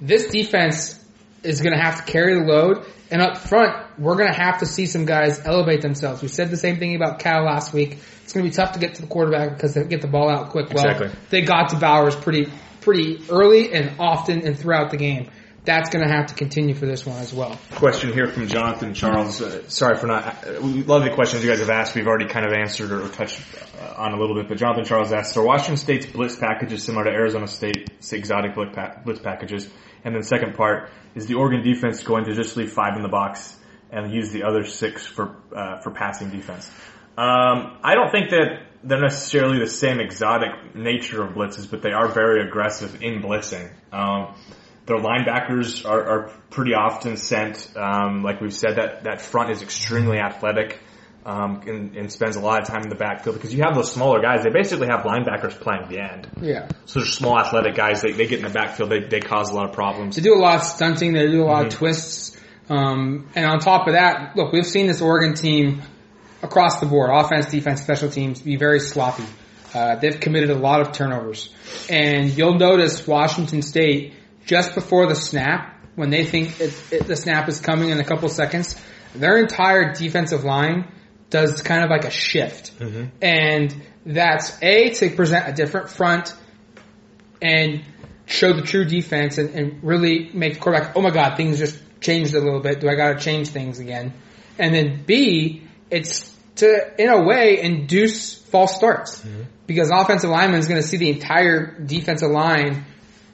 [0.00, 1.02] this defense
[1.42, 2.84] is going to have to carry the load.
[3.10, 6.20] And up front, we're going to have to see some guys elevate themselves.
[6.20, 7.98] We said the same thing about Cal last week.
[8.22, 10.28] It's going to be tough to get to the quarterback because they get the ball
[10.28, 10.68] out quick.
[10.72, 11.10] Well, Exactly.
[11.30, 15.30] they got to Bowers pretty, pretty early and often and throughout the game.
[15.68, 17.60] That's going to have to continue for this one as well.
[17.72, 19.42] Question here from Jonathan Charles.
[19.42, 20.62] Uh, sorry for not.
[20.62, 21.94] We love the questions you guys have asked.
[21.94, 23.42] We've already kind of answered or touched
[23.78, 24.48] uh, on a little bit.
[24.48, 28.74] But Jonathan Charles asks: Are Washington State's blitz packages similar to Arizona State's exotic blitz,
[29.04, 29.68] blitz packages?
[30.04, 33.10] And then second part is the Oregon defense going to just leave five in the
[33.10, 33.54] box
[33.90, 36.66] and use the other six for uh, for passing defense?
[37.18, 41.92] Um, I don't think that they're necessarily the same exotic nature of blitzes, but they
[41.92, 43.70] are very aggressive in blitzing.
[43.92, 44.34] Um,
[44.88, 47.70] their linebackers are, are pretty often sent.
[47.76, 50.80] Um, like we've said, that that front is extremely athletic
[51.24, 53.92] um, and, and spends a lot of time in the backfield because you have those
[53.92, 54.42] smaller guys.
[54.42, 56.28] They basically have linebackers playing the end.
[56.40, 56.68] Yeah.
[56.86, 58.00] So they're small athletic guys.
[58.00, 58.90] They, they get in the backfield.
[58.90, 60.16] They, they cause a lot of problems.
[60.16, 61.12] They do a lot of stunting.
[61.12, 62.36] They do a lot of twists.
[62.70, 65.82] Um, and on top of that, look, we've seen this Oregon team
[66.42, 69.24] across the board, offense, defense, special teams, be very sloppy.
[69.74, 71.52] Uh, they've committed a lot of turnovers.
[71.90, 74.14] And you'll notice Washington State,
[74.48, 78.04] just before the snap, when they think it, it, the snap is coming in a
[78.04, 78.80] couple seconds,
[79.14, 80.90] their entire defensive line
[81.28, 82.78] does kind of like a shift.
[82.78, 83.04] Mm-hmm.
[83.20, 86.34] And that's A, to present a different front
[87.42, 87.84] and
[88.24, 91.78] show the true defense and, and really make the quarterback, oh my god, things just
[92.00, 92.80] changed a little bit.
[92.80, 94.14] Do I got to change things again?
[94.58, 99.20] And then B, it's to, in a way, induce false starts.
[99.20, 99.42] Mm-hmm.
[99.66, 102.86] Because an offensive lineman is going to see the entire defensive line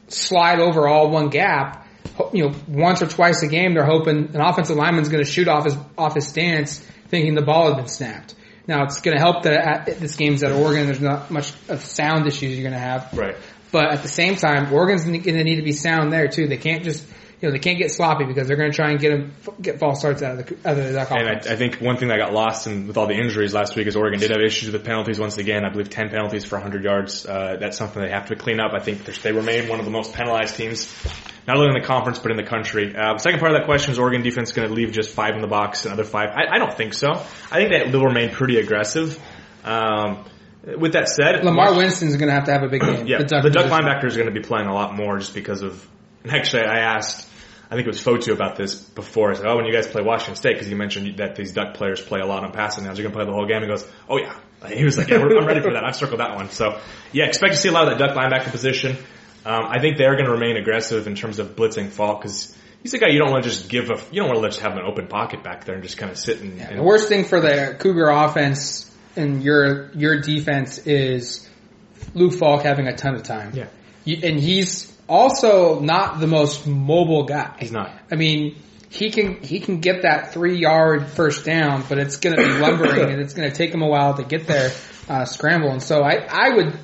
[0.09, 1.87] slide over all one gap.
[2.33, 5.49] You know, once or twice a game, they're hoping an offensive lineman's going to shoot
[5.49, 8.35] off his off his stance, thinking the ball has been snapped.
[8.67, 10.87] Now it's going to help that at, this game's at Oregon.
[10.87, 13.13] There's not much of sound issues you're going to have.
[13.13, 13.37] Right.
[13.73, 16.47] But at the same time, Oregon's going to need to be sound there too.
[16.47, 17.05] They can't just
[17.41, 19.79] you know they can't get sloppy because they're going to try and get them get
[19.79, 21.29] false starts out of the out of the duck And.
[21.29, 23.87] I, I think one thing that got lost in, with all the injuries last week
[23.87, 25.65] is Oregon did have issues with penalties once again.
[25.65, 27.27] I believe 10 penalties for 100 yards.
[27.27, 28.73] Uh, that's something they have to clean up.
[28.73, 30.93] I think they remain one of the most penalized teams,
[31.47, 32.95] not only in the conference, but in the country.
[32.95, 35.35] Uh, the second part of that question is Oregon defense going to leave just five
[35.35, 36.31] in the box, another five?
[36.31, 37.11] I, I don't think so.
[37.11, 39.21] I think that they'll remain pretty aggressive.
[39.65, 40.25] Um,
[40.79, 43.07] with that said, Lamar Winston's going to have to have a big game.
[43.07, 43.69] yeah, the duck, position.
[43.69, 45.87] linebacker is going to be playing a lot more just because of.
[46.29, 47.29] Actually, I asked,
[47.71, 49.31] I think it was Fotu about this before.
[49.31, 51.75] I said, "Oh, when you guys play Washington State, because you mentioned that these duck
[51.75, 53.69] players play a lot on passing downs, you're going to play the whole game." He
[53.69, 54.35] goes, "Oh yeah."
[54.69, 55.85] He was like, "Yeah, we're, I'm ready for that.
[55.85, 56.81] I've circled that one." So,
[57.13, 58.97] yeah, expect to see a lot of that duck linebacker position.
[59.45, 62.95] Um, I think they're going to remain aggressive in terms of blitzing Falk because he's
[62.95, 64.73] a guy you don't want to just give a, you don't want to just have
[64.73, 67.25] an open pocket back there and just kind of sit and, and The worst thing
[67.25, 71.49] for the Cougar offense and your your defense is
[72.15, 73.53] Luke Falk having a ton of time.
[73.55, 73.67] Yeah.
[74.05, 77.55] You, and he's also not the most mobile guy.
[77.59, 77.93] He's not.
[78.11, 78.57] I mean,
[78.89, 82.53] he can he can get that three yard first down, but it's going to be
[82.61, 84.73] lumbering and it's going to take him a while to get there,
[85.09, 85.71] uh, scramble.
[85.71, 86.79] And so I I would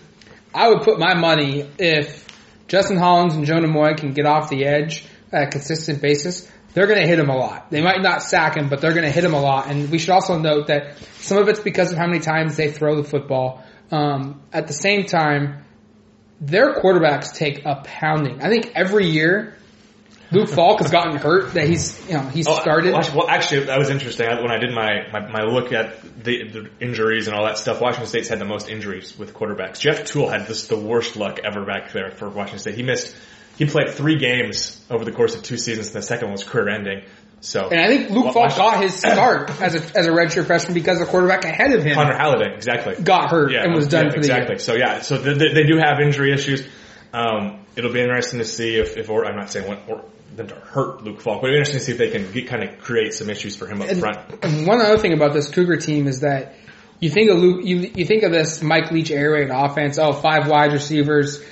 [0.53, 2.27] I would put my money if
[2.67, 6.51] Justin Hollins and Jonah Moi can get off the edge at a consistent basis.
[6.73, 7.71] They're going to hit him a lot.
[7.71, 9.69] They might not sack him, but they're going to hit him a lot.
[9.69, 12.71] And we should also note that some of it's because of how many times they
[12.71, 13.65] throw the football.
[13.91, 15.65] Um, at the same time,
[16.41, 18.43] their quarterbacks take a pounding.
[18.43, 19.57] I think every year
[20.33, 22.93] Luke Falk has gotten hurt that he's you know he's Oh, started.
[22.93, 24.27] Well, actually, that was interesting.
[24.29, 27.81] When I did my, my, my look at the, the injuries and all that stuff,
[27.81, 29.81] Washington State's had the most injuries with quarterbacks.
[29.81, 32.75] Jeff Tuel had this the worst luck ever back there for Washington State.
[32.77, 33.15] He missed,
[33.59, 36.45] he played three games over the course of two seasons, and the second one was
[36.45, 37.05] career ending.
[37.43, 40.75] So, And I think Luke Falk got his start as a as a redshirt freshman
[40.75, 43.03] because the quarterback ahead of him Connor Halliday, exactly.
[43.03, 44.55] got hurt yeah, and was done yeah, for the exactly.
[44.55, 44.59] year.
[44.59, 46.67] So yeah, so they, they, they do have injury issues.
[47.13, 50.05] Um, it'll be interesting to see if, if or I'm not saying what, or
[50.37, 52.47] them to hurt Luke Falk, but it'll be interesting to see if they can get,
[52.47, 54.19] kind of create some issues for him up front.
[54.45, 56.55] And one other thing about this Cougar team is that
[57.01, 59.99] you think of Luke, you, you think of this Mike Leach air raid offense.
[59.99, 61.43] Oh, five wide receivers,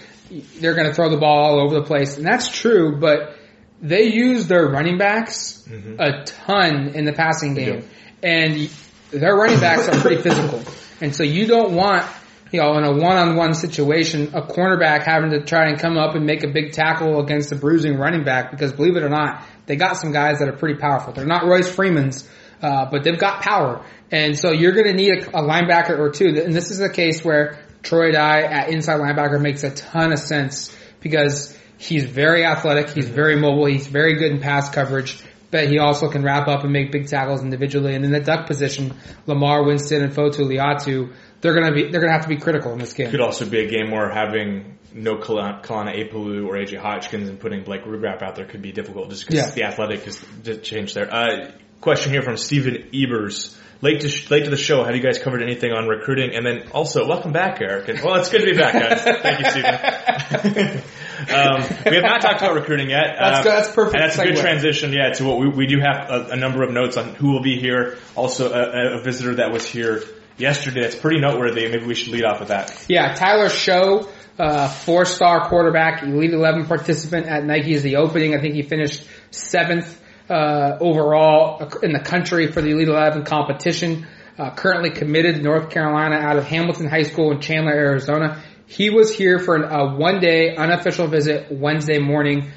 [0.60, 2.98] they're going to throw the ball all over the place, and that's true.
[3.00, 3.37] But
[3.80, 5.64] they use their running backs
[5.98, 7.88] a ton in the passing game,
[8.22, 8.70] and
[9.10, 10.62] their running backs are pretty physical,
[11.00, 12.04] and so you don't want.
[12.50, 16.24] You know, in a one-on-one situation, a cornerback having to try and come up and
[16.24, 19.76] make a big tackle against a bruising running back because believe it or not, they
[19.76, 21.12] got some guys that are pretty powerful.
[21.12, 22.26] They're not Royce Freeman's,
[22.62, 23.84] uh, but they've got power.
[24.10, 26.40] And so you're going to need a, a linebacker or two.
[26.42, 30.18] And this is a case where Troy Dye at inside linebacker makes a ton of
[30.18, 35.68] sense because he's very athletic, he's very mobile, he's very good in pass coverage, but
[35.68, 37.94] he also can wrap up and make big tackles individually.
[37.94, 38.94] And in the duck position,
[39.26, 42.36] Lamar Winston and Fotu Leiato, they're going to be they're going to have to be
[42.36, 43.10] critical in this game.
[43.10, 47.62] Could also be a game where having no Kaulana Apelu or AJ Hotchkins and putting
[47.62, 49.50] Blake Rugrap out there could be difficult just because Yeah.
[49.54, 51.12] the athletic is just changed there.
[51.12, 53.56] Uh, question here from Steven Ebers.
[53.80, 56.34] Late to, sh- late to the show, have you guys covered anything on recruiting?
[56.34, 57.86] And then also, welcome back, Erik.
[57.88, 59.02] And, well, it's good to be back, guys.
[59.22, 60.82] Thank you, Steven.
[61.18, 63.16] um, we have not talked about recruiting yet.
[63.18, 64.40] That's good- that's perfect And that's a good segue.
[64.40, 67.32] transition, yeah, to what we, we do have a, a number of notes on who
[67.32, 67.98] will be here.
[68.14, 70.02] Also, a, a visitor that was here
[70.36, 71.68] yesterday that's pretty noteworthy.
[71.68, 72.84] Maybe we should lead off with that.
[72.88, 78.34] Yeah, Tyler Shough, uh, four-star quarterback, Elite 11 participant at Nike is the opening.
[78.36, 80.00] I think he finished seventh
[80.30, 84.06] uh, overall in the country for the Elite 11 competition.
[84.38, 88.40] Uh, currently committed to North Carolina out of Hamilton High School in Chandler, Arizona.
[88.68, 92.50] He was here for a one-day unofficial visit Wednesday morning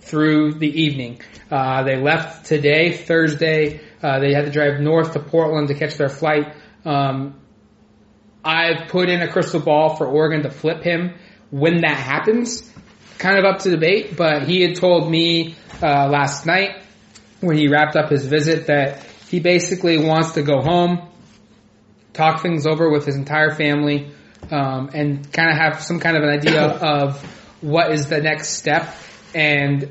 [0.00, 1.22] through the evening.
[1.50, 3.80] Uh, they left today, Thursday.
[4.02, 6.54] Uh, they had to drive north to Portland to catch their flight.
[6.84, 7.40] Um,
[8.44, 11.14] I've put in a crystal ball for Oregon to flip him
[11.50, 12.70] when that happens.
[13.16, 16.82] Kind of up to debate, but he had told me uh, last night
[17.40, 21.08] when he wrapped up his visit that he basically wants to go home,
[22.12, 24.10] talk things over with his entire family,
[24.50, 27.22] um, and kind of have some kind of an idea of
[27.60, 28.94] what is the next step.
[29.34, 29.90] And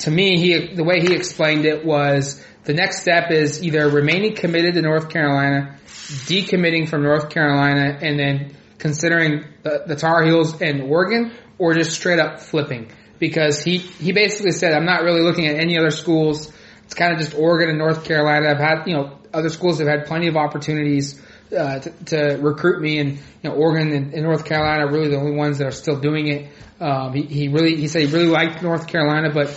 [0.00, 4.34] to me, he the way he explained it was the next step is either remaining
[4.34, 10.60] committed to North Carolina, decommitting from North Carolina, and then considering the, the Tar Heels
[10.60, 12.90] and Oregon, or just straight up flipping.
[13.18, 16.52] Because he he basically said, I'm not really looking at any other schools.
[16.84, 18.50] It's kind of just Oregon and North Carolina.
[18.50, 21.20] I've had you know other schools have had plenty of opportunities
[21.54, 25.08] uh, to, to recruit me, and you know Oregon and, and North Carolina are really
[25.08, 26.50] the only ones that are still doing it.
[26.80, 29.48] Um, he, he really he said he really liked North Carolina, but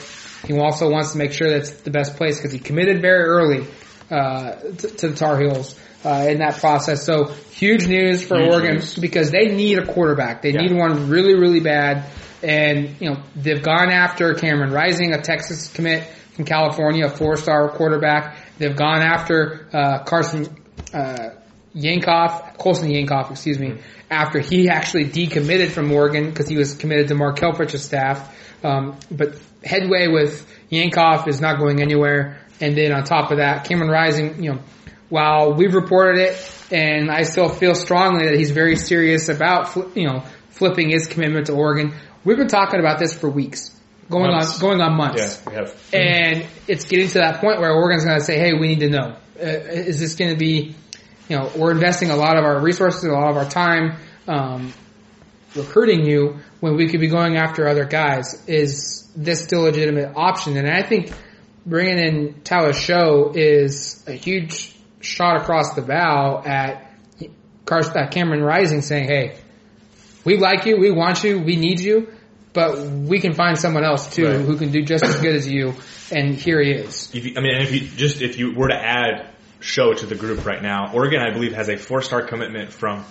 [0.46, 3.68] he also wants to make sure that's the best place because he committed very early
[4.12, 5.78] uh, to, to the Tar Heels.
[6.06, 7.04] uh, in that process.
[7.04, 8.96] So huge news for Huge Oregon news.
[8.96, 10.42] because they need a quarterback.
[10.44, 10.62] They Yeah.
[10.62, 12.06] need one really, really bad.
[12.44, 17.70] And, you know, they've gone after Cameron Rising, a Texas commit from California, a four-star
[17.70, 18.38] quarterback.
[18.60, 20.56] They've gone after, uh, Carson,
[20.94, 21.30] uh,
[21.78, 23.78] Yankoff, Colson Yankoff, excuse me,
[24.10, 28.36] after he actually decommitted from Oregon because he was committed to Mark Helfrich's staff.
[28.64, 32.40] Um, but headway with Yankoff is not going anywhere.
[32.60, 34.60] And then on top of that, Cameron Rising, you know,
[35.10, 39.96] while we've reported it, and I still feel strongly that he's very serious about, fli-
[39.96, 41.94] you know, flipping his commitment to Oregon.
[42.26, 43.72] We've been talking about this for weeks,
[44.10, 44.56] going Months.
[44.56, 45.42] on, going on months.
[45.46, 45.90] Yeah, we have.
[45.94, 48.90] And it's getting to that point where Oregon's going to say, "Hey, we need to
[48.90, 49.16] know.
[49.40, 50.76] Uh, is this going to be,
[51.30, 53.98] you know, we're investing a lot of our resources, a lot of our time,
[54.28, 54.74] um,
[55.56, 58.44] recruiting you when we could be going after other guys?
[58.48, 61.12] Is this still a legitimate option?" And I think
[61.66, 66.92] bringing in Tyler Shough is a huge shot across the bow at
[67.66, 69.36] Carson, Cameron Rising, saying, "Hey,
[70.24, 72.08] we like you, we want you, we need you."
[72.54, 74.40] But we can find someone else too Right.
[74.40, 75.76] who can do just as good as you,
[76.12, 77.12] and here he is.
[77.14, 79.30] If you, I mean, if you just if you were to add
[79.60, 83.06] Shough to the group right now, Oregon, I believe, has a four star commitment from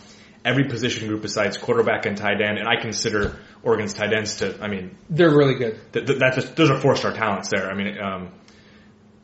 [0.45, 4.57] every position group besides quarterback and tight end, and I consider Oregon's tight ends to.
[4.63, 5.81] I mean, They're really good.
[5.93, 7.69] th- th- that's just, those are four star talents there.
[7.69, 8.33] I mean, um,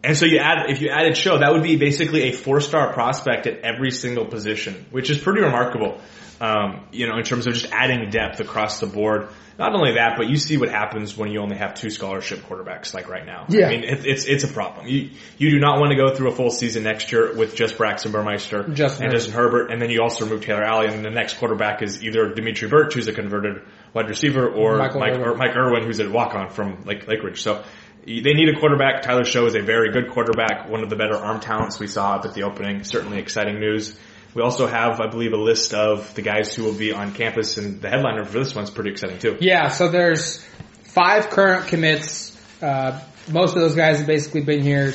[0.05, 2.93] and so you add if you added Shough, that would be basically a four star
[2.93, 6.01] prospect at every single position, which is pretty remarkable.
[6.43, 9.29] Um, you know, in terms of just adding depth across the board.
[9.61, 12.93] Not only that, but you see what happens when you only have two scholarship quarterbacks,
[12.95, 13.47] like right now.
[13.49, 13.67] Yeah.
[13.67, 14.89] I mean, it, it's it's a problem.
[14.89, 17.77] You you do not want to go through a full season next year with just
[17.79, 19.13] Braxton Burmeister Justin and Herbert.
[19.13, 22.35] Justin Herbert, and then you also remove Taylor Alie, and the next quarterback is either
[22.35, 23.63] Dimitri Birch, who's a converted
[23.95, 25.29] wide receiver, or Michael Mike Irwin.
[25.29, 27.41] or Mike Irwin, who's a walk on from Lake Ridge.
[27.41, 27.63] So
[28.05, 29.03] they need a quarterback.
[29.03, 32.17] Tyler Shough is a very good quarterback, one of the better arm talents we saw
[32.17, 32.83] up at the opening.
[32.83, 33.97] Certainly exciting news.
[34.35, 37.59] We also have, I believe, a list of the guys who will be on campus,
[37.59, 39.37] and the headliner for this one's pretty exciting too.
[39.41, 40.45] Yeah, so there's
[40.85, 42.39] five current commits.
[42.63, 44.95] Uh, most of those guys have basically been here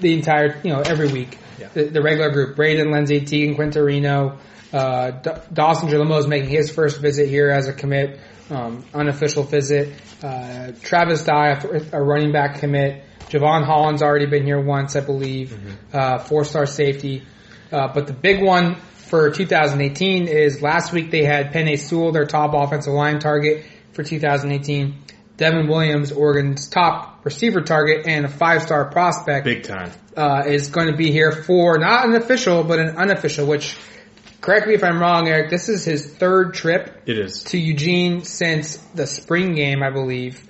[0.00, 1.38] the entire, you know, every week.
[1.58, 1.68] Yeah.
[1.68, 4.38] The, the regular group: Braden, Lenzy, Tegan, Quitoriano.
[4.72, 8.18] Uh, D- Dawson Gelimo is making his first visit here as a commit,
[8.50, 9.94] um, unofficial visit.
[10.22, 13.04] Uh, Travis Dye, a, a running back commit.
[13.28, 15.56] Jevon Holland's already been here once, I believe.
[15.92, 17.22] Uh, four star safety.
[17.74, 18.76] Uh, but the big one
[19.08, 24.02] for 2018 is last week they had Penei Sewell, their top offensive line target for
[24.04, 24.94] 2018.
[25.36, 29.90] Devon Williams, Oregon's top receiver target and a five star prospect Big time.
[30.16, 33.76] uh, is going to be here for not an official, but an unofficial, which,
[34.40, 37.42] correct me if I'm wrong, Erik, this is his third trip It is.
[37.44, 40.40] to Eugene since the spring game, I believe,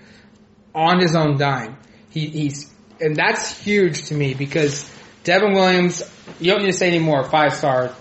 [0.74, 1.78] on his own dime.
[2.10, 2.70] He, he's,
[3.00, 4.90] and that's huge to me because
[5.24, 6.02] Devon Williams,
[6.38, 7.94] you don't need to say anymore, five star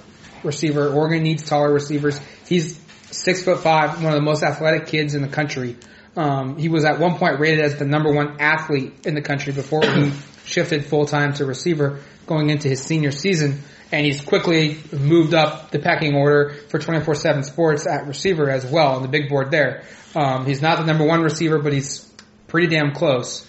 [0.44, 0.90] receiver.
[0.90, 2.20] Oregon needs taller receivers.
[2.48, 2.78] He's
[3.12, 5.78] six foot five, one of the most athletic kids in the country.
[6.16, 9.54] Um, he was at one point rated as the number one athlete in the country
[9.54, 10.12] before he
[10.46, 13.62] shifted full time to receiver going into his senior season.
[13.92, 18.96] And he's quickly moved up the pecking order for 24-7 sports at receiver as well
[18.96, 19.84] on the big board there.
[20.16, 22.12] Um, he's not the number one receiver, but he's
[22.48, 23.48] pretty damn close.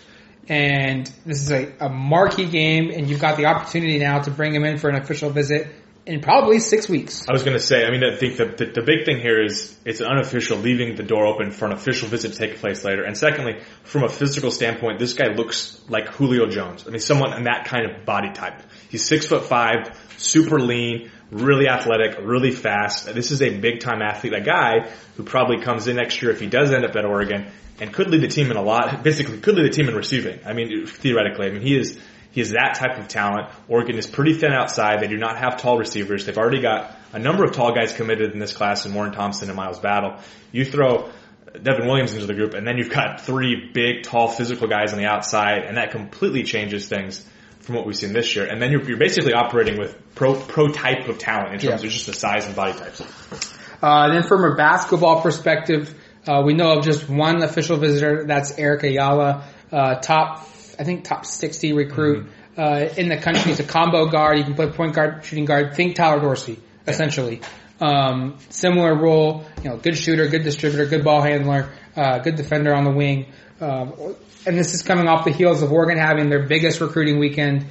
[0.49, 4.55] And this is a, a marquee game and you've got the opportunity now to bring
[4.55, 5.69] him in for an official visit
[6.07, 7.27] in probably six weeks.
[7.29, 9.43] I was going to say, I mean, I think that the, the big thing here
[9.43, 12.85] is it's an unofficial, leaving the door open for an official visit to take place
[12.85, 13.05] later.
[13.05, 16.85] And secondly, from a physical standpoint, this guy looks like Julio Jones.
[16.87, 18.63] I mean, someone in that kind of body type.
[18.91, 23.13] He's six foot five, super lean, really athletic, really fast.
[23.13, 26.41] This is a big time athlete, a guy who probably comes in next year if
[26.41, 27.51] he does end up at Oregon
[27.81, 30.41] and could lead the team in a lot, basically could lead the team in receiving.
[30.47, 31.99] I mean, theoretically, I mean, he is,
[32.31, 33.49] he is that type of talent.
[33.69, 35.01] Oregon is pretty thin outside.
[35.01, 36.27] They do not have tall receivers.
[36.27, 39.49] They've already got a number of tall guys committed in this class in Warren Thompson
[39.49, 40.19] and Miles Battle.
[40.53, 41.11] You throw
[41.61, 44.99] Devon Williams into the group and then you've got three big, tall, physical guys on
[44.99, 47.25] the outside and that completely changes things
[47.65, 48.47] from what we've seen this year.
[48.47, 51.87] And then you're, you're basically operating with pro, pro type of talent in terms Yeah.
[51.87, 53.03] of just the size and body types.
[53.83, 55.95] Uh, then from a basketball perspective,
[56.27, 58.25] uh, we know of just one official visitor.
[58.27, 60.49] That's Eric Ayala, uh, top,
[60.79, 63.43] I think top 60 recruit, uh, in the country.
[63.43, 64.39] He's a combo guard.
[64.39, 65.75] You can play point guard, shooting guard.
[65.75, 67.41] Think Tyler Dorsey, essentially.
[67.81, 72.73] Um, similar role, you know, good shooter, good distributor, good ball handler, uh, good defender
[72.73, 73.27] on the wing.
[73.61, 73.93] Um,
[74.47, 77.67] and this is coming off the heels of Oregon having their biggest recruiting weekend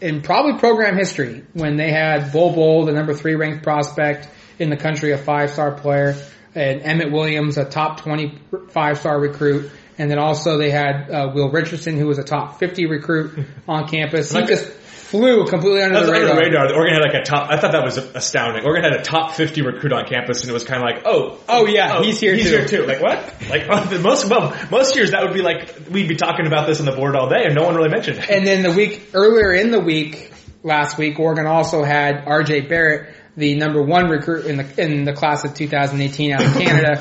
[0.00, 4.70] in probably program history when they had Bol Bol, the number three ranked prospect in
[4.70, 6.16] the country, a five star player,
[6.54, 11.50] and Emmett Williams, a top 25 star recruit, And then also they had uh, Will
[11.50, 14.32] Richardson, who was a top 50 recruit on campus.
[14.32, 14.70] He just
[15.10, 16.68] flew completely under That was the under radar.
[16.68, 16.76] the radar.
[16.76, 17.50] Oregon had like a top.
[17.50, 18.64] I thought that was astounding.
[18.64, 21.38] Oregon had a top fifty recruit on campus, and it was kind of like, oh,
[21.48, 22.50] Oh, yeah, oh, he's here he's too.
[22.50, 22.86] here too.
[22.86, 23.18] Like what?
[23.48, 26.80] Like the most well, most years that would be like we'd be talking about this
[26.80, 28.30] on the board all day, and no one really mentioned it.
[28.30, 30.32] And then the week earlier in the week,
[30.62, 32.62] last week, Oregon also had R.J.
[32.62, 36.98] Barrett, the number one recruit in the in the class of 2018 out of Canada,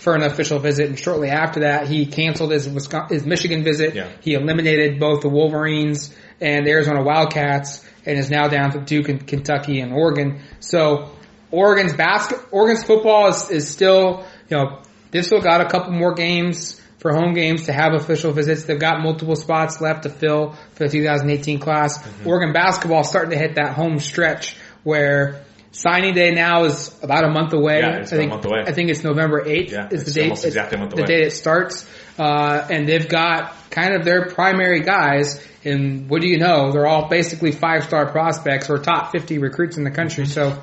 [0.00, 0.88] for an official visit.
[0.88, 3.94] And shortly after that, he canceled his Wisconsin, his Michigan visit.
[3.94, 4.08] Yeah.
[4.20, 9.08] He eliminated both the Wolverines and the Arizona Wildcats, and is now down to Duke
[9.08, 10.40] and Kentucky and Oregon.
[10.60, 11.10] So
[11.50, 14.80] Oregon's basket, Oregon's football is, is still, you know,
[15.10, 18.64] they've still got a couple more games for home games to have official visits.
[18.64, 21.98] They've got multiple spots left to fill for the 2018 class.
[21.98, 22.28] Mm-hmm.
[22.28, 27.24] Oregon basketball is starting to hit that home stretch where signing day now is about
[27.24, 27.80] a month away.
[27.80, 28.64] Yeah, it's I about a think, month away.
[28.66, 30.44] I think it's November 8th Yeah, is the date.
[30.44, 31.06] exactly a month the away.
[31.06, 31.88] date it starts.
[32.18, 36.72] Uh, and they've got kind of their primary guys and what do you know?
[36.72, 40.26] They're all basically five star prospects or top 50 recruits in the country.
[40.26, 40.60] So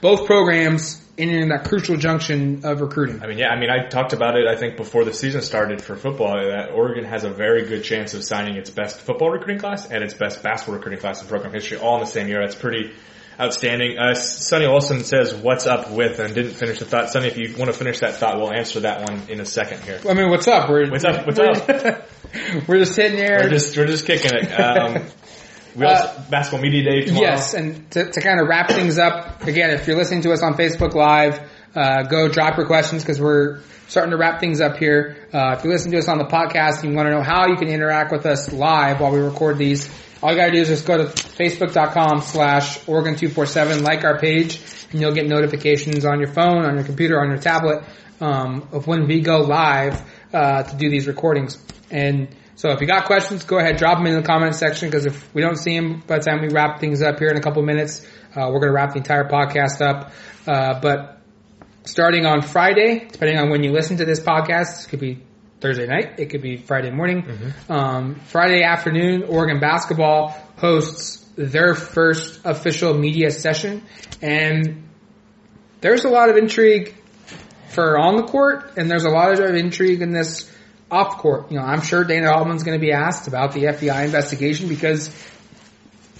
[0.00, 3.22] both programs in that crucial junction of recruiting.
[3.22, 5.82] I mean, yeah, I mean, I talked about it, I think, before the season started
[5.82, 9.58] for football, that Oregon has a very good chance of signing its best football recruiting
[9.58, 12.40] class and its best basketball recruiting class in program history all in the same year.
[12.40, 12.92] That's pretty
[13.38, 13.98] outstanding.
[13.98, 17.10] Uh, Sonny Olson says, what's up with, and didn't finish the thought.
[17.10, 19.82] Sonny, if you want to finish that thought, we'll answer that one in a second
[19.82, 20.00] here.
[20.08, 20.68] I mean, what's up?
[20.68, 21.26] We're, What's up?
[21.26, 22.08] What's up?
[22.66, 23.40] we're just sitting there.
[23.42, 24.48] We're just, we're just kicking it.
[24.52, 25.04] Um,
[25.76, 27.26] we also, basketball media day tomorrow.
[27.26, 30.32] Uh, Yes, and to, to kind of wrap things up, again, if you're listening to
[30.32, 31.40] us on Facebook Live,
[31.74, 35.28] uh, go drop your questions because we're starting to wrap things up here.
[35.32, 37.46] Uh, if you listen to us on the podcast and you want to know how
[37.48, 39.88] you can interact with us live while we record these,
[40.22, 44.60] all you gotta do is just go to facebook.com slash Oregon247, like our page,
[44.92, 47.82] and you'll get notifications on your phone, on your computer, on your tablet,
[48.20, 50.00] um, of when we go live,
[50.32, 51.58] uh, to do these recordings.
[51.92, 55.06] And so if you got questions, go ahead, drop them in the comment section because
[55.06, 57.40] if we don't see them by the time we wrap things up here in a
[57.40, 60.12] couple minutes, uh, we're going to wrap the entire podcast up.
[60.46, 61.20] Uh, but
[61.84, 65.22] starting on Friday, depending on when you listen to this podcast, it could be
[65.60, 67.24] Thursday night, it could be Friday morning.
[67.68, 73.82] Um, Friday afternoon, Oregon basketball hosts their first official media session,
[74.20, 74.88] and
[75.80, 76.94] there's a lot of intrigue
[77.70, 80.51] for on the court, and there's a lot of intrigue in this
[80.92, 81.50] off court.
[81.50, 85.10] You know, I'm sure Dana Altman's going to be asked about the FBI investigation because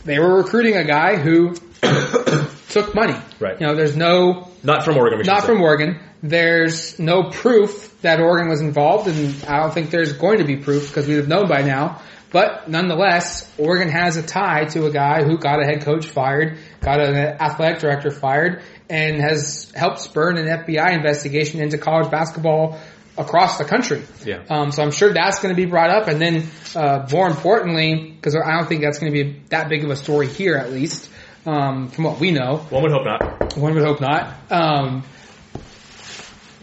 [0.04, 1.54] they were recruiting a guy who
[2.70, 3.18] took money.
[3.38, 3.60] Right.
[3.60, 5.20] You know, there's no Not from Oregon.
[5.26, 6.00] not from Oregon.
[6.22, 10.56] There's no proof that Oregon was involved, and I don't think there's going to be
[10.56, 12.00] proof because we'd have known by now.
[12.30, 16.56] But nonetheless, Oregon has a tie to a guy who got a head coach fired,
[16.80, 22.80] got an athletic director fired, and has helped spur an FBI investigation into college basketball
[23.18, 24.02] across the country.
[24.24, 24.42] Yeah.
[24.48, 28.10] Um, so I'm sure that's going to be brought up, and then uh, more importantly,
[28.10, 30.72] because I don't think that's going to be that big of a story here, at
[30.72, 31.10] least
[31.46, 32.56] um, from what we know.
[32.70, 33.56] One would hope not.
[33.56, 34.34] One would hope not.
[34.50, 35.04] Um,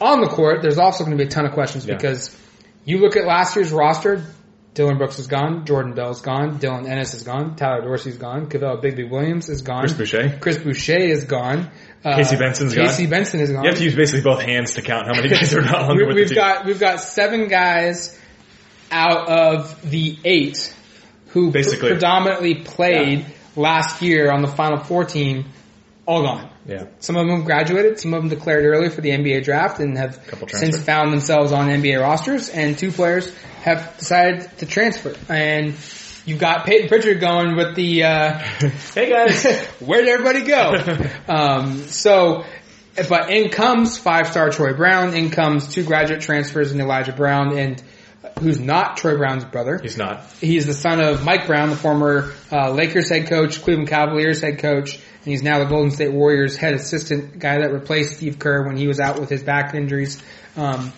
[0.01, 1.95] on the court, there's also going to be a ton of questions Yeah.
[1.95, 2.35] because
[2.85, 4.23] you look at last year's roster.
[4.79, 5.65] Dillon Brooks is gone.
[5.65, 6.57] Jordan Bell's gone.
[6.57, 7.57] Dylan Ennis is gone.
[7.57, 8.47] Tyler Dorsey's gone.
[8.47, 9.81] Kavell Bigby Williams is gone.
[9.81, 10.37] Chris Boucher.
[10.39, 11.69] Chris Boucher is gone.
[12.05, 12.85] Uh, Casey Benson's gone.
[12.85, 13.65] Casey Benson is gone.
[13.65, 16.03] You have to use basically both hands to count how many guys are not longer
[16.03, 16.41] We- with we've the team.
[16.41, 18.17] got we've got seven guys
[18.89, 20.73] out of the eight
[21.31, 21.89] who Basically.
[21.89, 23.25] predominantly played
[23.57, 25.43] last year on the Final Four team,
[26.09, 26.49] all gone.
[26.65, 26.87] yeah.
[27.01, 30.19] Some of them graduated, some of them declared early for the NBA draft and have
[30.47, 33.31] since found themselves on NBA rosters, and two players
[33.61, 35.13] have decided to transfer.
[35.31, 35.75] And
[36.25, 38.37] you've got Payton Pritchard going with the uh,
[38.95, 39.45] Hey guys.
[39.79, 40.73] where'd everybody go?
[41.27, 42.43] um, so,
[43.07, 45.13] but in comes five-star Troy Brown.
[45.13, 47.83] In comes two graduate transfers in Elijah Brown, and
[48.39, 49.77] who's not Troy Brown's brother.
[49.79, 50.25] He's not.
[50.41, 54.57] He's the son of Mike Brown, the former uh, Lakers head coach, Cleveland Cavaliers head
[54.57, 54.99] coach,
[55.29, 58.87] he's now the Golden State Warriors head assistant, guy that replaced Steve Kerr when he
[58.87, 60.21] was out with his back injuries.
[60.55, 60.93] Um,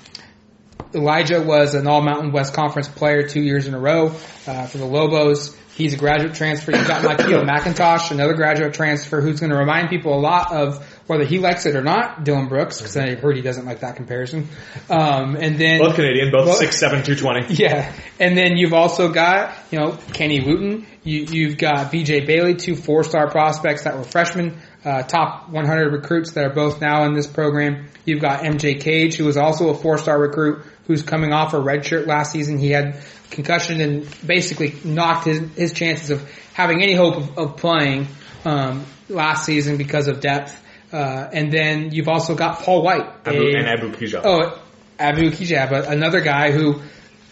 [0.94, 4.08] Elijah was an All Mountain West Conference player two years in a row
[4.48, 5.56] uh, for the Lobos.
[5.76, 6.72] He's a graduate transfer.
[6.72, 10.91] You've got MiKyle McIntosh, another graduate transfer, who's going to remind people a lot of
[11.08, 13.96] whether he likes it or not, Dillon Brooks, because I've heard he doesn't like that
[13.96, 14.48] comparison.
[14.90, 17.54] Um, and then Both Canadian, both six seven two twenty.
[17.56, 20.86] yeah, and then you've also got you know Kenny Wooten.
[21.04, 22.26] You, you've got B.J.
[22.26, 27.06] Bailey, two four-star prospects that were freshmen, uh, top 100 recruits that are both now
[27.06, 27.88] in this program.
[28.06, 28.76] You've got M.J.
[28.76, 32.60] Cage, who was also a four-star recruit, who's coming off a red shirt last season.
[32.60, 37.58] He had concussion and basically knocked his his chances of having any hope of, of
[37.58, 38.08] playing
[38.46, 40.61] um, last season because of depth.
[40.92, 44.22] Uh, and then you've also got Paul White, Abu, a- and Abu Kigab.
[44.24, 44.62] Oh,
[45.00, 46.82] Abu Kigab, another guy who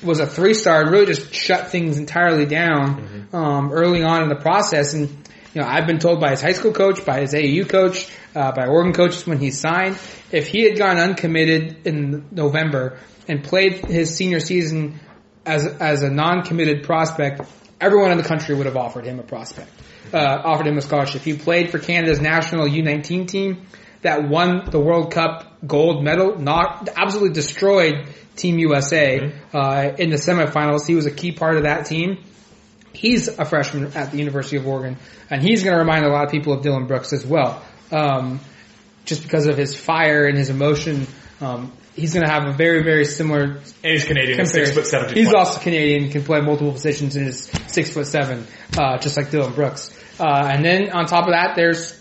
[0.01, 4.30] was a three star and really just shut things entirely down um, early on in
[4.30, 4.93] the process.
[4.93, 5.10] And
[5.53, 8.51] you know, I've been told by his high school coach, by his AAU coach, uh,
[8.53, 9.97] by Oregon coaches when he signed,
[10.32, 12.97] if he had gone uncommitted in November
[13.28, 14.99] and played his senior season
[15.45, 17.41] as as a non-committed prospect,
[17.80, 19.69] everyone in the country would have offered him a prospect,
[20.13, 21.21] uh, offered him a scholarship.
[21.21, 23.65] He played for Canada's national U19 team
[24.01, 30.15] that won the World Cup gold medal, not absolutely destroyed Team USA uh, in the
[30.15, 30.88] semifinals.
[30.88, 32.23] He was a key part of that team.
[32.93, 34.97] He's a freshman at the University of Oregon,
[35.30, 38.39] and he's going to remind a lot of people of Dillon Brooks as well, um,
[39.05, 41.05] just because of his fire and his emotion.
[41.39, 44.87] Um, he's going to have a very, very similar And he's Canadian, he's six foot
[44.87, 45.13] seven.
[45.13, 45.37] He's 220.
[45.37, 48.47] also Canadian, can play multiple positions and is six foot seven,
[48.77, 49.95] uh, just like Dillon Brooks.
[50.19, 51.97] Uh, and then on top of that, there's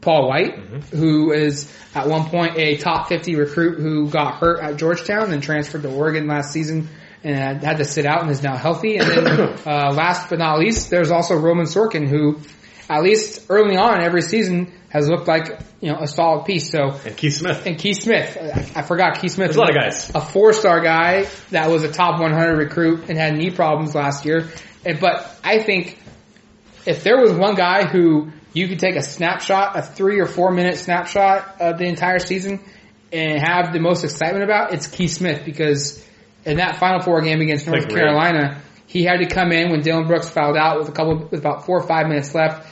[0.00, 0.96] Paul White, Mm-hmm.
[0.96, 5.42] who is at one point a top 50 recruit who got hurt at Georgetown and
[5.42, 6.88] transferred to Oregon last season
[7.24, 8.98] and had to sit out and is now healthy.
[8.98, 12.40] And then, uh, last but not least, there's also Roman Sorkin, who
[12.88, 16.70] at least early on every season has looked like, you know, a solid piece.
[16.70, 17.66] So, And Keith Smith.
[17.66, 19.48] and Keith Smith, I, I forgot Keith Smith.
[19.48, 20.10] There's a lot of guys.
[20.14, 24.24] A four star guy that was a top 100 recruit and had knee problems last
[24.24, 24.48] year.
[24.84, 25.98] And, but I think
[26.86, 30.50] if there was one guy who you could take a snapshot, a three or four
[30.52, 32.60] minute snapshot of the entire season
[33.12, 36.02] and have the most excitement about, it's Keith Smith because
[36.44, 39.80] in that Final Four game against North Like Carolina, he had to come in when
[39.82, 42.66] Dillon Brooks fouled out with a couple, with about four or five minutes left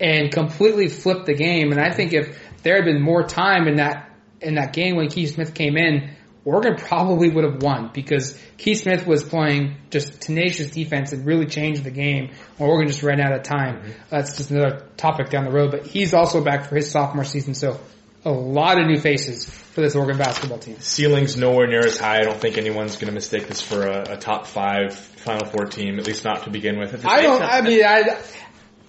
[0.00, 1.72] and completely flipped the game.
[1.72, 5.08] And I think if there had been more time in that in that game when
[5.08, 10.22] Keith Smith came in, Oregon probably would have won because Keith Smith was playing just
[10.22, 12.30] tenacious defense and really changed the game.
[12.58, 13.82] Oregon just ran out of time.
[13.82, 13.90] Mm-hmm.
[14.08, 15.70] That's just another topic down the road.
[15.70, 17.78] But he's also back for his sophomore season, so
[18.24, 20.80] a lot of new faces for this Oregon basketball team.
[20.80, 22.18] Ceiling's nowhere near as high.
[22.18, 25.66] I don't think anyone's going to mistake this for a, a top five Final Four
[25.66, 27.04] team, at least not to begin with.
[27.04, 27.40] I don't.
[27.40, 28.18] time- I mean, I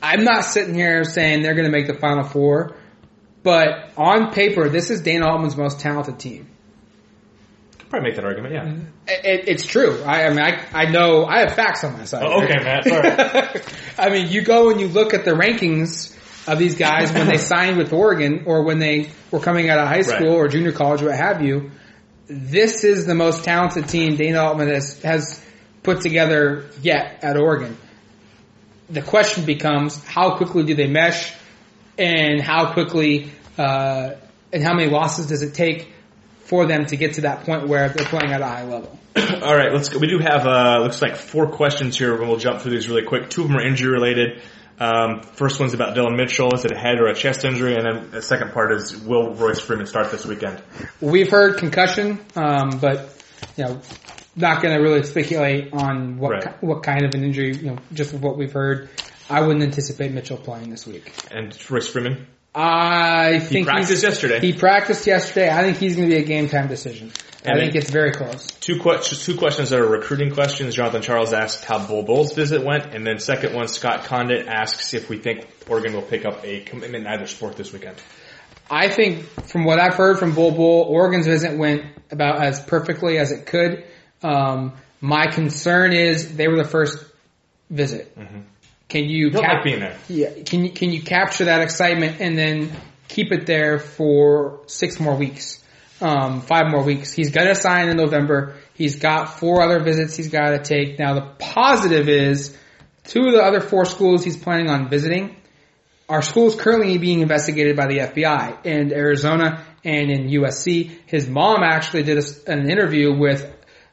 [0.01, 2.75] I'm not sitting here saying they're going to make the Final Four,
[3.43, 6.47] but on paper, this is Dana Altman's most talented team.
[7.77, 8.53] Could probably make that argument.
[8.53, 8.63] Yeah.
[8.65, 8.85] Mm-hmm.
[9.07, 10.01] It, it's true.
[10.03, 12.23] I, I mean, I, I know I have facts on my side.
[12.25, 12.83] Oh, okay, Matt.
[12.85, 13.61] Sorry.
[13.97, 16.15] I mean, you go and you look at the rankings
[16.47, 19.87] of these guys when they signed with Oregon or when they were coming out of
[19.87, 20.35] high school Right.
[20.35, 21.71] or junior college, what have you.
[22.27, 25.43] This is the most talented team Dana Altman has, has
[25.83, 27.77] put together yet at Oregon.
[28.91, 31.33] The question becomes how quickly do they mesh
[31.97, 34.11] and how quickly, uh,
[34.51, 35.87] and how many losses does it take
[36.45, 38.99] for them to get to that point where they're playing at a high level?
[39.15, 39.99] All right, let's go.
[39.99, 43.03] We do have uh, looks like four questions here, and we'll jump through these really
[43.03, 43.29] quick.
[43.29, 44.41] Two of them are injury related.
[44.79, 46.53] Um, first one's about Dillon Mitchell.
[46.55, 47.75] Is it a head or a chest injury?
[47.75, 50.61] And then the second part is will Royce Freeman start this weekend?
[50.99, 53.15] We've heard concussion, um, but
[53.57, 53.81] you know,
[54.35, 56.43] not going to really speculate on what Right.
[56.43, 57.55] ki- what kind of an injury.
[57.55, 58.89] You know, just with what we've heard,
[59.29, 61.11] I wouldn't anticipate Mitchell playing this week.
[61.31, 64.39] And Royce Freeman, I think he practiced yesterday.
[64.39, 65.49] He practiced yesterday.
[65.49, 67.11] I think he's going to be a game time decision.
[67.43, 68.45] And I think it's very close.
[68.59, 70.75] Two questions, two questions that are recruiting questions.
[70.75, 74.93] Jonathan Charles asked how Bol Bol's visit went, and then second one, Scott Condit asks
[74.93, 77.95] if we think Oregon will pick up a commitment in either sport this weekend.
[78.69, 83.17] I think from what I've heard from Bol Bol, Oregon's visit went about as perfectly
[83.17, 83.85] as it could.
[84.23, 87.03] Um, my concern is they were the first
[87.69, 88.15] visit.
[88.89, 89.35] Can you Mm-hmm.
[89.35, 89.97] Don't cap- like being there.
[90.09, 92.71] Yeah, can you can you capture that excitement and then
[93.07, 95.63] keep it there for six more weeks,
[96.01, 97.13] um, five more weeks?
[97.13, 98.55] He's gonna sign in November.
[98.73, 100.99] He's got four other visits he's got to take.
[100.99, 102.55] Now the positive is
[103.05, 105.35] two of the other four schools he's planning on visiting
[106.09, 110.91] are schools currently being investigated by the FBI in Arizona and in USC.
[111.05, 113.49] His mom actually did a, an interview with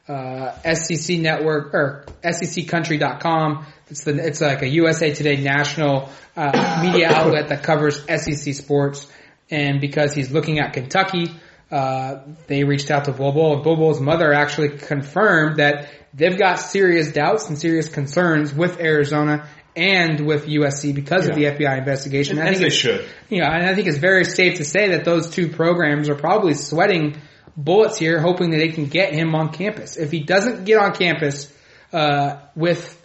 [0.09, 3.65] uh, SEC Network or SECCountry.com.
[3.89, 9.07] It's the it's like a USA Today national uh, media outlet that covers SEC sports.
[9.51, 11.31] And because he's looking at Kentucky,
[11.71, 13.55] uh, they reached out to Bol Bol.
[13.55, 18.79] And Bol Bol's mother actually confirmed that they've got serious doubts and serious concerns with
[18.79, 22.39] Arizona and with USC because of the FBI investigation.
[22.39, 23.07] I As think they should.
[23.29, 26.15] you know, and I think it's very safe to say that those two programs are
[26.15, 27.15] probably sweating
[27.63, 29.97] bullets here, hoping that they can get him on campus.
[29.97, 31.51] If he doesn't get on campus
[31.91, 32.95] uh, with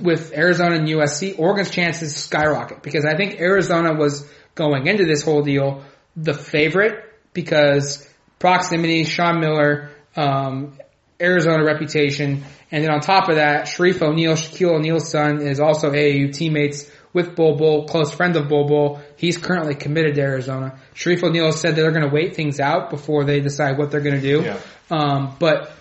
[0.00, 5.22] with Arizona and USC, Oregon's chances skyrocket because I think Arizona was going into this
[5.22, 5.84] whole deal
[6.16, 8.04] the favorite because
[8.40, 10.76] proximity, Sean Miller, um,
[11.20, 15.90] Arizona reputation, and then on top of that, Shareef O'Neal, Shaquille O'Neal's son, is also
[15.90, 19.00] AAU teammates with Bol Bol, close friend of Bol Bol.
[19.16, 20.78] He's currently committed to Arizona.
[20.94, 24.00] Shareef O'Neal said that they're going to wait things out before they decide what they're
[24.00, 24.42] going to do.
[24.42, 24.60] Yeah.
[24.90, 25.72] Um, but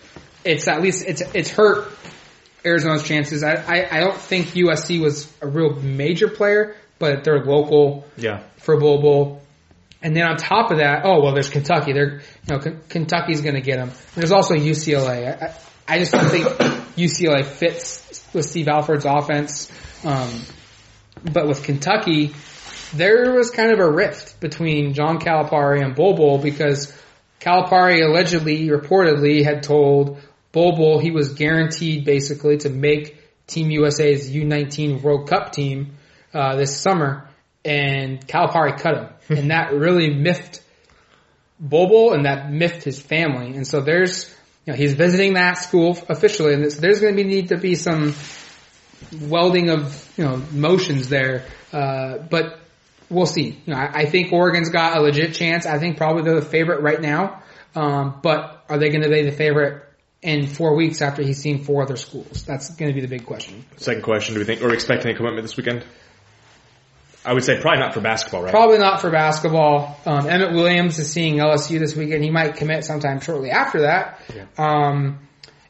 [0.46, 1.90] it's at least it's it's hurt
[2.66, 3.44] Arizona's chances.
[3.44, 8.42] I, I, I don't think USC was a real major player, but they're local Yeah.
[8.58, 9.42] for Bol.
[10.02, 11.92] And then on top of that, oh well, there's Kentucky.
[11.94, 13.92] They're you know K- Kentucky's going to get them.
[14.16, 15.42] There's also UCLA.
[15.42, 15.54] I, I,
[15.96, 16.46] I just don't think
[16.96, 19.72] UCLA fits with Steve Alford's offense.
[20.04, 20.30] Um,
[21.32, 22.34] but with Kentucky,
[22.94, 26.94] there was kind of a rift between John Calipari and Bol Bol because
[27.40, 30.20] Calipari allegedly, reportedly, had told
[30.52, 35.98] Bol Bol he was guaranteed basically to make Team USA's U19 World Cup team
[36.34, 37.30] uh, this summer,
[37.64, 40.62] and Calipari cut him, and that really miffed
[41.60, 44.34] Bol Bol, and that miffed his family, and so there's.
[44.66, 47.76] You know, he's visiting that school officially, and there's going to be need to be
[47.76, 48.14] some
[49.22, 51.46] welding of you know motions there.
[51.72, 52.60] Uh, but
[53.10, 53.62] we'll see.
[53.66, 55.66] You know, I, I think Oregon's got a legit chance.
[55.66, 57.44] I think probably they're the favorite right now.
[57.76, 59.84] Um, but are they going to be the favorite
[60.22, 62.44] in four weeks after he's seen four other schools?
[62.44, 63.66] That's going to be the big question.
[63.78, 65.86] Second question: Do we think are we expecting a commitment this weekend?
[67.26, 68.52] I would say probably not for basketball, right?
[68.52, 70.00] Probably not for basketball.
[70.06, 72.24] Um, Emmett Williams is seeing LSU this weekend.
[72.24, 74.22] He might commit sometime shortly after that.
[74.34, 74.46] Yeah.
[74.58, 75.20] Um,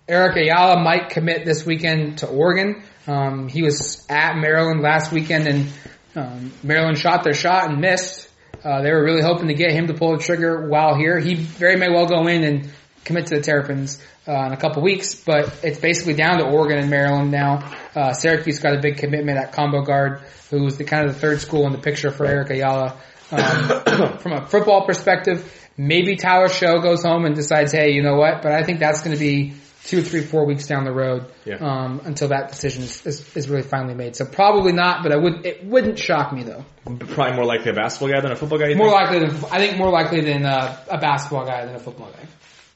[0.07, 2.84] Eric Ayala might commit this weekend to Oregon.
[3.07, 5.71] Um, he was at Maryland last weekend and
[6.15, 8.29] um, Maryland shot their shot and missed.
[8.63, 11.19] Uh, they were really hoping to get him to pull the trigger while here.
[11.19, 12.69] He very may well go in and
[13.05, 16.79] commit to the Terrapins uh, in a couple weeks, but it's basically down to Oregon
[16.79, 17.73] and Maryland now.
[17.95, 21.39] Uh, Syracuse got a big commitment at combo guard, who's the kind of the third
[21.39, 22.97] school in the picture for Eric Ayala.
[23.31, 28.15] Um, from a football perspective, maybe Tyler Shough goes home and decides, hey, you know
[28.15, 28.41] what?
[28.41, 29.53] But I think that's going to be
[29.88, 31.55] two, three, four weeks down the road Yeah.
[31.61, 34.15] um, until that decision is, is, is really finally made.
[34.15, 36.63] So probably not, but I would it wouldn't shock me though.
[36.85, 38.73] Probably more likely a basketball guy than a football guy.
[38.75, 39.01] More think?
[39.01, 42.25] likely than I think more likely than uh, a basketball guy than a football guy.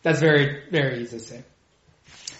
[0.04, 1.44] That's very very easy to say.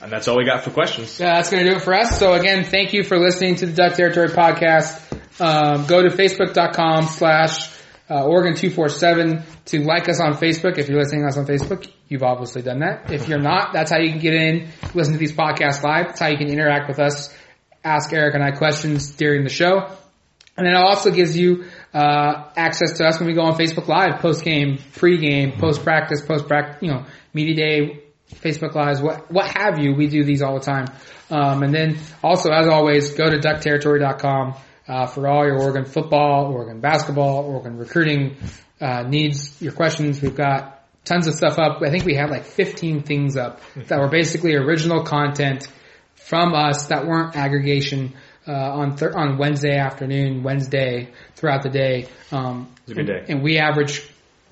[0.02, 1.20] and that's all we got for questions.
[1.20, 2.18] Yeah, that's going to do it for us.
[2.18, 5.00] So again, thank you for listening to the Duck Territory podcast.
[5.40, 7.70] Um, go to facebook.com slash
[8.10, 10.78] uh, Oregon247 to like us on Facebook.
[10.78, 13.10] If you're listening to us on Facebook, you've obviously done that.
[13.10, 16.08] If you're not, that's how you can get in, listen to these podcasts live.
[16.08, 17.34] That's how you can interact with us,
[17.86, 19.88] ask Erik and I questions during the show.
[20.58, 23.88] And then it also gives you uh, access to us when we go on Facebook
[23.88, 29.02] Live, post game, pre game, post practice, post practice, you know, media day, Facebook Lives,
[29.02, 29.96] what what have you.
[29.96, 30.88] We do these all the time.
[31.30, 34.56] Um, and then also, as always, go to duckterritory.com
[34.88, 38.36] uh, for all your Oregon football, Oregon basketball, Oregon recruiting
[38.82, 40.22] uh, needs, your questions.
[40.22, 41.82] We've got tons of stuff up.
[41.82, 45.68] I think we had like 15 things up that were basically original content
[46.16, 48.14] from us that weren't aggregation
[48.48, 52.08] uh, on thir- on Wednesday afternoon, Wednesday throughout the day.
[52.32, 53.26] Um, It's a good day.
[53.28, 54.08] and we average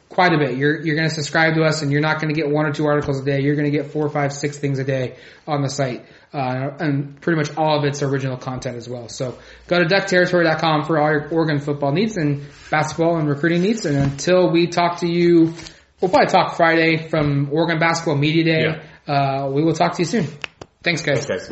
[0.10, 0.58] quite a bit.
[0.58, 2.72] You're you're going to subscribe to us, and you're not going to get one or
[2.74, 3.42] two articles a day.
[3.42, 7.20] You're going to get four, five, six things a day on the site, uh, and
[7.22, 9.08] pretty much all of it's original content as well.
[9.10, 9.38] So
[9.68, 13.86] go to duckterritory.com for all your Oregon football needs and basketball and recruiting needs.
[13.86, 15.54] And until we talk to you,
[16.02, 18.66] we'll probably talk Friday from Oregon Basketball Media Day.
[19.08, 20.28] Uh, we will talk to you soon.
[20.84, 21.26] Thanks, guys.
[21.26, 21.48] Thanks, guys.